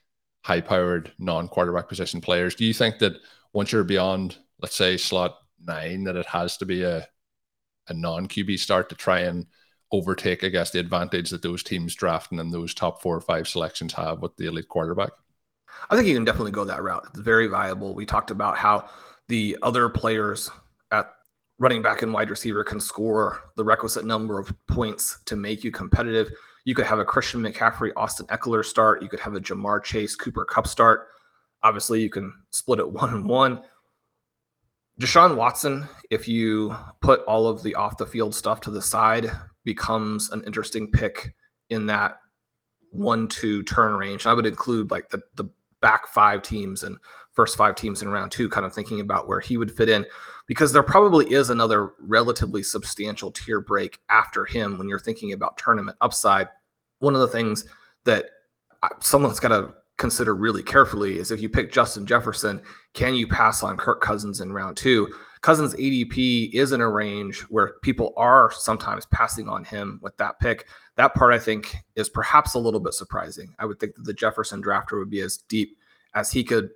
high 0.43 0.61
powered 0.61 1.11
non 1.17 1.47
quarterback 1.47 1.87
position 1.87 2.21
players. 2.21 2.55
Do 2.55 2.65
you 2.65 2.73
think 2.73 2.99
that 2.99 3.13
once 3.53 3.71
you're 3.71 3.83
beyond, 3.83 4.37
let's 4.61 4.75
say, 4.75 4.97
slot 4.97 5.37
nine, 5.63 6.03
that 6.03 6.15
it 6.15 6.25
has 6.25 6.57
to 6.57 6.65
be 6.65 6.83
a, 6.83 7.07
a 7.87 7.93
non 7.93 8.27
QB 8.27 8.59
start 8.59 8.89
to 8.89 8.95
try 8.95 9.21
and 9.21 9.47
overtake, 9.93 10.43
I 10.43 10.49
guess, 10.49 10.71
the 10.71 10.79
advantage 10.79 11.29
that 11.29 11.43
those 11.43 11.63
teams 11.63 11.95
drafting 11.95 12.39
and 12.39 12.51
those 12.51 12.73
top 12.73 13.01
four 13.01 13.15
or 13.15 13.21
five 13.21 13.47
selections 13.47 13.93
have 13.93 14.21
with 14.21 14.35
the 14.35 14.47
elite 14.47 14.67
quarterback? 14.67 15.11
I 15.89 15.95
think 15.95 16.07
you 16.07 16.15
can 16.15 16.25
definitely 16.25 16.51
go 16.51 16.65
that 16.65 16.83
route. 16.83 17.05
It's 17.09 17.19
very 17.19 17.47
viable. 17.47 17.93
We 17.93 18.05
talked 18.05 18.31
about 18.31 18.57
how 18.57 18.89
the 19.27 19.57
other 19.61 19.87
players 19.89 20.49
at 20.91 21.13
running 21.59 21.81
back 21.81 22.01
and 22.01 22.11
wide 22.11 22.29
receiver 22.29 22.63
can 22.63 22.79
score 22.79 23.51
the 23.55 23.63
requisite 23.63 24.05
number 24.05 24.39
of 24.39 24.53
points 24.67 25.19
to 25.25 25.35
make 25.35 25.63
you 25.63 25.71
competitive. 25.71 26.31
You 26.65 26.73
could 26.73 26.85
have 26.85 26.99
a 26.99 27.05
Christian 27.05 27.41
McCaffrey, 27.41 27.91
Austin 27.95 28.25
Ekeler 28.27 28.65
start. 28.65 29.01
You 29.01 29.09
could 29.09 29.19
have 29.19 29.35
a 29.35 29.39
Ja'Marr 29.39 29.83
Chase, 29.83 30.15
Cooper 30.15 30.45
Kupp 30.45 30.67
start. 30.67 31.07
Obviously, 31.61 32.01
you 32.01 32.09
can 32.09 32.33
split 32.49 32.79
it 32.79 32.89
one 32.91 33.13
and 33.13 33.25
one. 33.25 33.61
Deshaun 34.99 35.35
Watson, 35.35 35.87
if 36.11 36.27
you 36.27 36.75
put 37.01 37.21
all 37.21 37.47
of 37.47 37.63
the 37.63 37.75
off 37.75 37.97
the 37.97 38.05
field 38.05 38.33
stuff 38.33 38.61
to 38.61 38.71
the 38.71 38.81
side, 38.81 39.31
becomes 39.63 40.29
an 40.31 40.43
interesting 40.45 40.91
pick 40.91 41.33
in 41.69 41.85
that 41.87 42.17
one 42.91 43.27
two 43.27 43.63
turn 43.63 43.93
range. 43.95 44.25
I 44.25 44.33
would 44.33 44.45
include 44.45 44.91
like 44.91 45.09
the 45.09 45.21
the 45.35 45.45
back 45.81 46.07
five 46.07 46.41
teams 46.41 46.83
and 46.83 46.97
first 47.33 47.57
five 47.57 47.75
teams 47.75 48.01
in 48.01 48.09
round 48.09 48.31
two, 48.31 48.47
kind 48.47 48.65
of 48.65 48.73
thinking 48.73 48.99
about 48.99 49.27
where 49.27 49.39
he 49.39 49.57
would 49.57 49.75
fit 49.75 49.89
in, 49.89 50.05
because 50.47 50.71
there 50.71 50.83
probably 50.83 51.31
is 51.33 51.49
another 51.49 51.93
relatively 51.99 52.61
substantial 52.61 53.31
tier 53.31 53.59
break 53.59 53.99
after 54.09 54.45
him 54.45 54.77
when 54.77 54.87
you're 54.87 54.99
thinking 54.99 55.33
about 55.33 55.57
tournament 55.57 55.97
upside. 55.99 56.47
One 56.99 57.15
of 57.15 57.21
the 57.21 57.27
things 57.27 57.65
that 58.05 58.25
uh, 58.83 58.89
someone's 58.99 59.39
got 59.39 59.49
to 59.49 59.73
consider 59.97 60.35
really 60.35 60.63
carefully 60.63 61.17
is 61.17 61.31
if 61.31 61.41
you 61.41 61.49
pick 61.49 61.71
Justin 61.71 62.05
Jefferson, 62.05 62.61
can 62.93 63.15
you 63.15 63.27
pass 63.27 63.63
on 63.63 63.77
Kirk 63.77 64.01
Cousins 64.01 64.39
in 64.39 64.53
round 64.53 64.77
two? 64.77 65.13
Cousins 65.43 65.75
ADP 65.75 66.53
is 66.53 66.71
in 66.71 66.79
a 66.79 66.89
range 66.89 67.41
where 67.41 67.73
people 67.81 68.13
are 68.15 68.49
sometimes 68.49 69.05
passing 69.07 69.49
on 69.49 69.65
him 69.65 69.99
with 70.01 70.15
that 70.15 70.39
pick. 70.39 70.67
That 70.95 71.13
part 71.15 71.33
I 71.33 71.37
think 71.37 71.75
is 71.97 72.07
perhaps 72.07 72.53
a 72.53 72.59
little 72.59 72.79
bit 72.79 72.93
surprising. 72.93 73.53
I 73.59 73.65
would 73.65 73.77
think 73.77 73.93
that 73.95 74.05
the 74.05 74.13
Jefferson 74.13 74.63
drafter 74.63 74.97
would 74.97 75.09
be 75.09 75.19
as 75.19 75.37
deep 75.49 75.77
as 76.15 76.31
he 76.31 76.45
could 76.45 76.69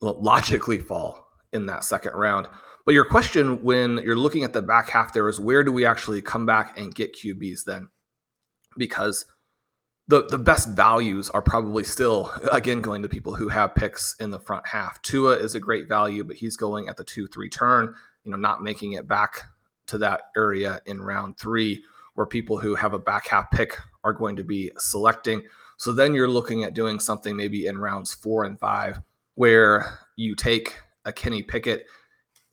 logically 0.00 0.78
fall 0.78 1.24
in 1.52 1.66
that 1.66 1.84
second 1.84 2.14
round. 2.14 2.48
But 2.84 2.94
your 2.94 3.04
question 3.04 3.62
when 3.62 3.98
you're 3.98 4.16
looking 4.16 4.42
at 4.42 4.52
the 4.52 4.62
back 4.62 4.90
half 4.90 5.12
there 5.12 5.28
is 5.28 5.38
where 5.38 5.62
do 5.62 5.70
we 5.70 5.86
actually 5.86 6.20
come 6.20 6.46
back 6.46 6.76
and 6.76 6.92
get 6.92 7.14
QBs 7.14 7.62
then? 7.64 7.88
Because 8.76 9.24
the 10.08 10.26
the 10.26 10.38
best 10.38 10.70
values 10.70 11.30
are 11.30 11.42
probably 11.42 11.84
still 11.84 12.32
again 12.50 12.80
going 12.80 13.02
to 13.02 13.08
people 13.08 13.34
who 13.34 13.48
have 13.48 13.74
picks 13.74 14.16
in 14.18 14.30
the 14.30 14.40
front 14.40 14.66
half. 14.66 15.00
Tua 15.02 15.36
is 15.36 15.54
a 15.54 15.60
great 15.60 15.86
value, 15.86 16.24
but 16.24 16.36
he's 16.36 16.56
going 16.56 16.88
at 16.88 16.96
the 16.96 17.04
two 17.04 17.28
three 17.28 17.48
turn. 17.48 17.94
You 18.24 18.32
know, 18.32 18.36
not 18.36 18.62
making 18.62 18.92
it 18.92 19.06
back 19.06 19.44
to 19.86 19.98
that 19.98 20.22
area 20.36 20.80
in 20.86 21.00
round 21.00 21.38
three, 21.38 21.82
where 22.14 22.26
people 22.26 22.58
who 22.58 22.74
have 22.74 22.94
a 22.94 22.98
back 22.98 23.28
half 23.28 23.50
pick 23.50 23.78
are 24.04 24.12
going 24.12 24.36
to 24.36 24.44
be 24.44 24.70
selecting. 24.78 25.42
So 25.76 25.92
then 25.92 26.14
you're 26.14 26.28
looking 26.28 26.64
at 26.64 26.74
doing 26.74 26.98
something 26.98 27.36
maybe 27.36 27.66
in 27.66 27.78
rounds 27.78 28.12
four 28.12 28.44
and 28.44 28.58
five, 28.58 29.00
where 29.36 29.98
you 30.16 30.34
take 30.34 30.76
a 31.04 31.12
Kenny 31.12 31.42
Pickett, 31.42 31.86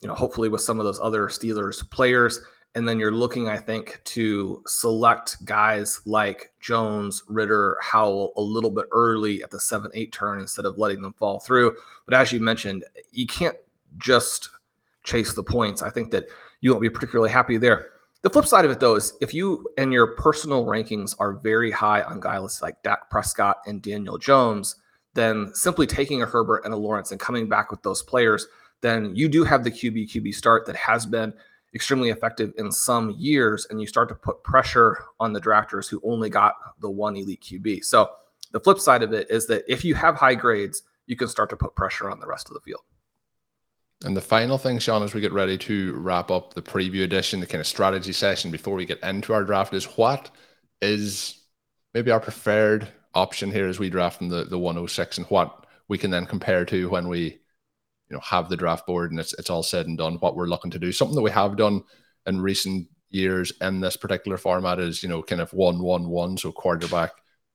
you 0.00 0.08
know, 0.08 0.14
hopefully 0.14 0.48
with 0.48 0.60
some 0.60 0.78
of 0.78 0.84
those 0.84 1.00
other 1.00 1.26
Steelers 1.26 1.88
players 1.90 2.40
and 2.76 2.86
then 2.86 3.00
you're 3.00 3.10
looking, 3.10 3.48
I 3.48 3.56
think, 3.56 4.02
to 4.04 4.62
select 4.66 5.42
guys 5.46 6.02
like 6.04 6.52
Jones, 6.60 7.22
Ridder, 7.26 7.78
Howell 7.80 8.34
a 8.36 8.42
little 8.42 8.70
bit 8.70 8.84
early 8.92 9.42
at 9.42 9.50
the 9.50 9.58
seven, 9.58 9.90
eight 9.94 10.12
turn 10.12 10.40
instead 10.40 10.66
of 10.66 10.76
letting 10.76 11.00
them 11.00 11.14
fall 11.14 11.40
through. 11.40 11.74
But 12.04 12.12
as 12.12 12.32
you 12.32 12.40
mentioned, 12.40 12.84
you 13.12 13.26
can't 13.26 13.56
just 13.96 14.50
chase 15.04 15.32
the 15.32 15.42
points. 15.42 15.80
I 15.80 15.88
think 15.88 16.10
that 16.10 16.26
you 16.60 16.70
won't 16.70 16.82
be 16.82 16.90
particularly 16.90 17.30
happy 17.30 17.56
there. 17.56 17.92
The 18.20 18.28
flip 18.28 18.44
side 18.44 18.66
of 18.66 18.70
it, 18.70 18.78
though, 18.78 18.96
is 18.96 19.14
if 19.22 19.32
you 19.32 19.66
and 19.78 19.90
your 19.90 20.08
personal 20.08 20.66
rankings 20.66 21.14
are 21.18 21.32
very 21.32 21.70
high 21.70 22.02
on 22.02 22.20
guys 22.20 22.60
like 22.60 22.82
Dak 22.82 23.08
Prescott 23.08 23.56
and 23.66 23.80
Daniel 23.80 24.18
Jones, 24.18 24.76
then 25.14 25.50
simply 25.54 25.86
taking 25.86 26.22
a 26.22 26.26
Herbert 26.26 26.66
and 26.66 26.74
a 26.74 26.76
Lawrence 26.76 27.10
and 27.10 27.18
coming 27.18 27.48
back 27.48 27.70
with 27.70 27.82
those 27.82 28.02
players, 28.02 28.46
then 28.82 29.16
you 29.16 29.30
do 29.30 29.44
have 29.44 29.64
the 29.64 29.70
QB 29.70 30.10
QB 30.10 30.34
start 30.34 30.66
that 30.66 30.76
has 30.76 31.06
been 31.06 31.32
extremely 31.76 32.10
effective 32.10 32.52
in 32.56 32.72
some 32.72 33.10
years, 33.10 33.66
and 33.70 33.80
you 33.80 33.86
start 33.86 34.08
to 34.08 34.14
put 34.14 34.42
pressure 34.42 35.04
on 35.20 35.32
the 35.32 35.40
drafters 35.40 35.88
who 35.88 36.00
only 36.02 36.28
got 36.28 36.54
the 36.80 36.90
one 36.90 37.14
elite 37.14 37.42
QB. 37.42 37.84
So 37.84 38.10
the 38.50 38.58
flip 38.58 38.80
side 38.80 39.02
of 39.02 39.12
it 39.12 39.30
is 39.30 39.46
that 39.46 39.62
if 39.68 39.84
you 39.84 39.94
have 39.94 40.16
high 40.16 40.34
grades, 40.34 40.82
you 41.06 41.14
can 41.14 41.28
start 41.28 41.50
to 41.50 41.56
put 41.56 41.76
pressure 41.76 42.10
on 42.10 42.18
the 42.18 42.26
rest 42.26 42.48
of 42.48 42.54
the 42.54 42.60
field. 42.60 42.80
And 44.04 44.16
the 44.16 44.20
final 44.20 44.58
thing, 44.58 44.78
Shawn, 44.78 45.02
as 45.02 45.14
we 45.14 45.20
get 45.20 45.32
ready 45.32 45.56
to 45.58 45.94
wrap 45.94 46.30
up 46.30 46.54
the 46.54 46.62
preview 46.62 47.04
edition, 47.04 47.40
the 47.40 47.46
kind 47.46 47.60
of 47.60 47.66
strategy 47.66 48.12
session 48.12 48.50
before 48.50 48.74
we 48.74 48.84
get 48.84 49.02
into 49.02 49.32
our 49.32 49.44
draft, 49.44 49.72
is 49.72 49.84
what 49.84 50.30
is 50.82 51.40
maybe 51.94 52.10
our 52.10 52.20
preferred 52.20 52.88
option 53.14 53.50
here 53.50 53.68
as 53.68 53.78
we 53.78 53.88
draft 53.88 54.18
from 54.18 54.28
the, 54.28 54.44
the 54.44 54.58
106 54.58 55.18
and 55.18 55.26
what 55.28 55.66
we 55.88 55.96
can 55.96 56.10
then 56.10 56.26
compare 56.26 56.64
to 56.66 56.88
when 56.90 57.08
we 57.08 57.38
you 58.08 58.14
know 58.14 58.20
have 58.20 58.48
the 58.48 58.56
draft 58.56 58.86
board 58.86 59.10
and 59.10 59.20
it's 59.20 59.32
it's 59.34 59.50
all 59.50 59.62
said 59.62 59.86
and 59.86 59.98
done 59.98 60.16
what 60.16 60.36
we're 60.36 60.46
looking 60.46 60.70
to 60.72 60.78
do. 60.78 60.92
Something 60.92 61.16
that 61.16 61.22
we 61.22 61.30
have 61.30 61.56
done 61.56 61.82
in 62.26 62.40
recent 62.40 62.88
years 63.10 63.52
in 63.60 63.80
this 63.80 63.96
particular 63.96 64.36
format 64.36 64.78
is 64.78 65.02
you 65.02 65.08
know 65.08 65.22
kind 65.22 65.40
of 65.40 65.52
one 65.52 65.80
one 65.80 66.08
one. 66.08 66.36
So 66.36 66.52
quarterback 66.52 67.12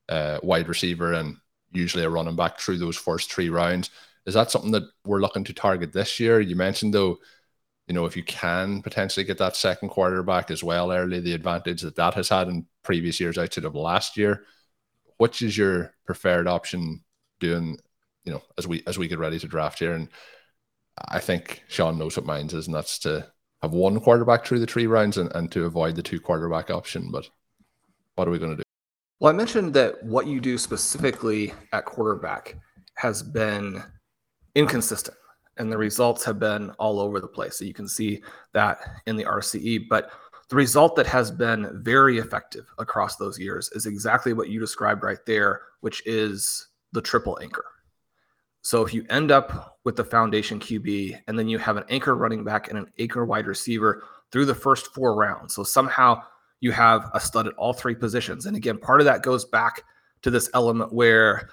uh, 0.09 0.39
wide 0.43 0.67
receiver 0.67 1.13
and 1.13 1.37
usually 1.71 2.03
a 2.03 2.09
running 2.09 2.35
back 2.35 2.59
through 2.59 2.77
those 2.77 2.97
first 2.97 3.31
three 3.31 3.49
rounds. 3.49 3.89
Is 4.25 4.33
that 4.33 4.51
something 4.51 4.71
that 4.71 4.83
we're 5.05 5.21
looking 5.21 5.45
to 5.45 5.53
target 5.53 5.93
this 5.93 6.19
year? 6.19 6.39
You 6.39 6.55
mentioned 6.55 6.93
though 6.93 7.19
you 7.87 7.93
know 7.93 8.05
if 8.05 8.15
you 8.15 8.23
can 8.23 8.81
potentially 8.81 9.23
get 9.25 9.37
that 9.39 9.55
second 9.55 9.89
quarterback 9.89 10.51
as 10.51 10.63
well 10.63 10.91
early 10.91 11.19
the 11.19 11.33
advantage 11.33 11.81
that 11.81 11.95
that 11.95 12.13
has 12.13 12.29
had 12.29 12.47
in 12.47 12.65
previous 12.83 13.19
years 13.19 13.37
outside 13.37 13.65
of 13.65 13.75
last 13.75 14.15
year 14.15 14.45
which 15.21 15.43
is 15.43 15.55
your 15.55 15.93
preferred 16.03 16.47
option 16.47 17.03
doing 17.39 17.77
you 18.23 18.31
know 18.31 18.41
as 18.57 18.65
we 18.65 18.81
as 18.87 18.97
we 18.97 19.07
get 19.07 19.19
ready 19.19 19.37
to 19.37 19.47
draft 19.47 19.77
here? 19.77 19.93
And 19.93 20.09
I 21.09 21.19
think 21.19 21.63
Shawn 21.67 21.97
knows 21.97 22.17
what 22.17 22.25
mine 22.25 22.47
is, 22.47 22.67
and 22.67 22.75
that's 22.75 22.99
to 22.99 23.27
have 23.61 23.71
one 23.71 23.99
quarterback 23.99 24.45
through 24.45 24.59
the 24.59 24.67
three 24.67 24.87
rounds 24.87 25.17
and, 25.17 25.31
and 25.35 25.51
to 25.51 25.65
avoid 25.65 25.95
the 25.95 26.03
two 26.03 26.19
quarterback 26.19 26.69
option. 26.69 27.11
But 27.11 27.29
what 28.15 28.27
are 28.27 28.31
we 28.31 28.39
going 28.39 28.51
to 28.51 28.57
do? 28.57 28.63
Well, 29.19 29.33
I 29.33 29.37
mentioned 29.37 29.73
that 29.75 30.03
what 30.03 30.27
you 30.27 30.41
do 30.41 30.57
specifically 30.57 31.53
at 31.73 31.85
quarterback 31.85 32.57
has 32.95 33.21
been 33.21 33.83
inconsistent 34.55 35.17
and 35.57 35.71
the 35.71 35.77
results 35.77 36.23
have 36.23 36.39
been 36.39 36.71
all 36.71 36.99
over 36.99 37.19
the 37.19 37.27
place. 37.27 37.57
So 37.57 37.65
you 37.65 37.73
can 37.73 37.87
see 37.87 38.23
that 38.53 38.79
in 39.05 39.15
the 39.15 39.25
RCE. 39.25 39.87
But 39.89 40.11
the 40.49 40.55
result 40.55 40.95
that 40.95 41.07
has 41.07 41.29
been 41.29 41.81
very 41.83 42.17
effective 42.17 42.65
across 42.79 43.15
those 43.15 43.39
years 43.39 43.69
is 43.73 43.85
exactly 43.85 44.33
what 44.33 44.49
you 44.49 44.59
described 44.59 45.03
right 45.03 45.23
there, 45.27 45.61
which 45.81 46.01
is 46.05 46.67
the 46.93 47.01
triple 47.01 47.37
anchor. 47.41 47.65
So 48.63 48.83
if 48.83 48.93
you 48.93 49.05
end 49.09 49.31
up 49.31 49.70
with 49.83 49.95
the 49.95 50.03
foundation 50.03 50.59
QB 50.59 51.19
and 51.27 51.37
then 51.37 51.47
you 51.47 51.57
have 51.57 51.77
an 51.77 51.85
anchor 51.89 52.15
running 52.15 52.43
back 52.43 52.69
and 52.69 52.77
an 52.77 52.91
anchor 52.99 53.25
wide 53.25 53.47
receiver 53.47 54.03
through 54.31 54.45
the 54.45 54.55
first 54.55 54.93
four 54.93 55.15
rounds, 55.15 55.53
so 55.55 55.63
somehow 55.63 56.21
you 56.61 56.71
have 56.71 57.09
a 57.13 57.19
stud 57.19 57.47
at 57.47 57.53
all 57.55 57.73
three 57.73 57.95
positions. 57.95 58.45
And 58.45 58.55
again, 58.55 58.77
part 58.77 59.01
of 59.01 59.05
that 59.05 59.23
goes 59.23 59.45
back 59.45 59.83
to 60.21 60.29
this 60.29 60.49
element 60.53 60.93
where 60.93 61.49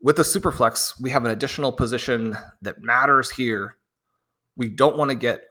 with 0.00 0.16
the 0.16 0.22
superflex, 0.22 1.00
we 1.00 1.10
have 1.10 1.24
an 1.24 1.30
additional 1.30 1.72
position 1.72 2.36
that 2.62 2.82
matters 2.82 3.30
here. 3.30 3.76
We 4.56 4.68
don't 4.68 4.96
want 4.96 5.10
to 5.10 5.16
get 5.16 5.44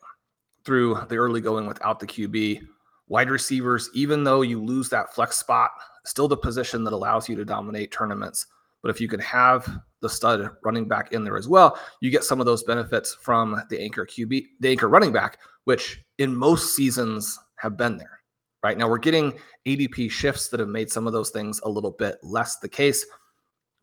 through 0.64 1.00
the 1.10 1.16
early 1.16 1.42
going 1.42 1.66
without 1.66 2.00
the 2.00 2.08
QB. 2.08 2.62
Wide 3.08 3.30
receivers, 3.30 3.90
even 3.94 4.24
though 4.24 4.42
you 4.42 4.62
lose 4.62 4.90
that 4.90 5.14
flex 5.14 5.38
spot, 5.38 5.72
still 6.06 6.28
the 6.28 6.38
position 6.38 6.84
that 6.84 6.94
allows 6.94 7.30
you 7.30 7.36
to 7.38 7.46
dominate 7.46 7.92
tournaments. 7.92 8.46
But 8.82 8.92
if 8.92 9.00
you 9.00 9.08
can 9.08 9.22
have 9.22 9.80
the 10.02 10.10
stud 10.10 10.50
running 10.64 10.88
back 10.88 11.12
in 11.12 11.24
there 11.24 11.38
as 11.38 11.48
well, 11.48 11.80
you 12.02 12.10
get 12.10 12.24
some 12.24 12.40
of 12.40 12.46
those 12.46 12.64
benefits 12.64 13.16
from 13.22 13.62
the 13.70 13.80
anchor 13.80 14.06
QB, 14.06 14.46
the 14.60 14.70
anchor 14.70 14.90
running 14.90 15.12
back, 15.12 15.40
which 15.66 16.04
in 16.18 16.36
most 16.36 16.76
seasons 16.76 17.38
have 17.56 17.78
been 17.78 17.98
there. 17.98 18.22
Right 18.64 18.78
now, 18.78 18.90
we're 18.90 18.98
getting 18.98 19.34
ADP 19.66 20.12
shifts 20.12 20.50
that 20.50 20.60
have 20.60 20.70
made 20.70 20.92
some 20.92 21.08
of 21.08 21.14
those 21.14 21.30
things 21.30 21.60
a 21.64 21.70
little 21.70 21.92
bit 21.92 22.18
less 22.24 22.58
the 22.58 22.70
case. 22.70 23.06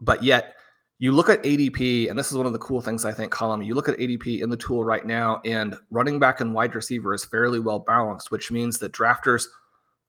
But 0.00 0.22
yet, 0.22 0.54
you 0.98 1.12
look 1.12 1.28
at 1.28 1.42
ADP, 1.42 2.08
and 2.08 2.18
this 2.18 2.30
is 2.30 2.36
one 2.36 2.46
of 2.46 2.52
the 2.52 2.58
cool 2.58 2.80
things 2.80 3.04
I 3.04 3.12
think, 3.12 3.32
Colm. 3.32 3.64
You 3.64 3.74
look 3.74 3.88
at 3.88 3.98
ADP 3.98 4.42
in 4.42 4.50
the 4.50 4.56
tool 4.56 4.84
right 4.84 5.04
now, 5.04 5.40
and 5.44 5.76
running 5.90 6.18
back 6.18 6.40
and 6.40 6.54
wide 6.54 6.74
receiver 6.74 7.14
is 7.14 7.24
fairly 7.24 7.60
well 7.60 7.80
balanced, 7.80 8.30
which 8.30 8.50
means 8.50 8.78
that 8.78 8.92
drafters 8.92 9.46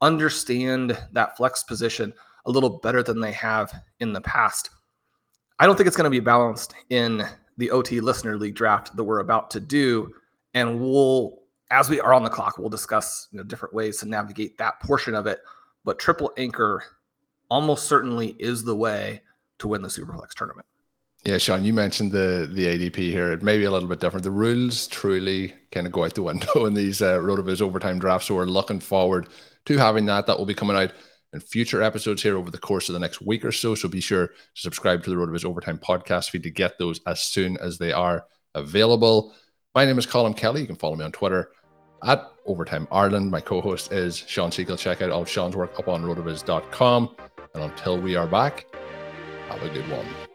understand 0.02 0.98
that 1.14 1.38
flex 1.38 1.64
position 1.64 2.14
a 2.46 2.52
little 2.52 2.80
better 2.80 3.02
than 3.02 3.20
they 3.20 3.32
have 3.32 3.74
in 4.00 4.14
the 4.14 4.22
past. 4.22 4.70
I 5.60 5.66
don't 5.66 5.76
think 5.76 5.88
it's 5.88 5.96
going 5.96 6.06
to 6.06 6.10
be 6.10 6.20
balanced 6.20 6.74
in 6.90 7.24
the 7.58 7.72
OT 7.72 8.02
Listener 8.02 8.38
League 8.38 8.56
draft 8.56 8.96
that 8.96 9.04
we're 9.04 9.20
about 9.20 9.50
to 9.52 9.60
do. 9.60 10.14
And 10.54 10.82
we'll, 10.82 11.40
as 11.72 11.90
we 11.90 12.00
are 12.02 12.14
on 12.14 12.24
the 12.24 12.30
clock, 12.30 12.58
we'll 12.58 12.70
discuss 12.70 13.28
you 13.32 13.38
know, 13.38 13.44
different 13.44 13.74
ways 13.74 13.98
to 13.98 14.06
navigate 14.06 14.58
that 14.58 14.80
portion 14.82 15.16
of 15.16 15.28
it. 15.28 15.40
But 15.86 16.00
triple 16.00 16.34
anchor 16.38 16.84
almost 17.50 17.86
certainly 17.86 18.36
is 18.40 18.64
the 18.64 18.76
way 18.76 19.22
to 19.60 19.68
win 19.68 19.82
the 19.82 19.88
Superflex 19.88 20.34
tournament. 20.36 20.66
Yeah, 21.24 21.40
Shawn, 21.40 21.66
you 21.66 21.74
mentioned 21.74 22.12
the 22.12 22.48
the 22.52 22.68
ADP 22.68 22.98
here. 22.98 23.32
It 23.32 23.42
may 23.42 23.58
be 23.58 23.64
a 23.64 23.72
little 23.72 23.90
bit 23.90 24.00
different. 24.00 24.24
The 24.24 24.32
rules 24.32 24.86
truly 24.88 25.56
kind 25.72 25.88
of 25.88 25.94
go 25.94 26.06
out 26.06 26.14
the 26.14 26.22
window 26.24 26.66
in 26.66 26.76
these 26.76 27.02
uh, 27.02 27.18
RotoViz 27.18 27.62
overtime 27.62 27.98
drafts. 27.98 28.28
So 28.28 28.36
we're 28.36 28.46
looking 28.46 28.80
forward 28.80 29.30
to 29.66 29.78
having 29.78 30.06
that. 30.06 30.28
That 30.28 30.38
will 30.38 30.46
be 30.46 30.54
coming 30.54 30.78
out 30.78 30.92
in 31.36 31.42
future 31.42 31.84
episodes 31.84 32.24
here 32.24 32.38
over 32.38 32.50
the 32.50 32.58
course 32.58 32.90
of 32.90 32.94
the 32.94 33.00
next 33.00 33.22
week 33.22 33.46
or 33.46 33.52
so. 33.52 33.76
So 33.76 33.88
be 33.88 34.00
sure 34.00 34.28
to 34.28 34.34
subscribe 34.54 35.04
to 35.04 35.10
the 35.10 35.16
RotoViz 35.16 35.46
Overtime 35.46 35.78
podcast 35.78 36.30
feed 36.30 36.44
to 36.44 36.50
get 36.50 36.80
those 36.80 37.02
as 37.06 37.22
soon 37.22 37.58
as 37.58 37.78
they 37.78 37.92
are 37.92 38.26
available. 38.56 39.36
My 39.76 39.86
name 39.86 40.00
is 40.00 40.08
Colm 40.08 40.36
Kelly. 40.36 40.62
You 40.62 40.68
can 40.68 40.78
follow 40.78 40.96
me 40.96 41.06
on 41.06 41.12
Twitter 41.12 41.52
at 42.04 42.32
Overtime 42.46 42.88
Ireland. 42.92 43.30
My 43.30 43.42
co-host 43.42 43.92
is 43.92 44.18
Shawn 44.18 44.50
Siegele. 44.50 44.80
Check 44.80 45.02
out 45.02 45.12
all 45.12 45.24
of 45.24 45.30
Shawn's 45.30 45.56
work 45.56 45.78
up 45.78 45.88
on 45.90 46.04
rotoviz.com. 46.04 47.16
And 47.54 47.64
until 47.64 48.00
we 48.00 48.16
are 48.16 48.28
back, 48.28 48.66
have 49.50 49.62
a 49.62 49.70
good 49.70 49.90
one. 49.90 50.35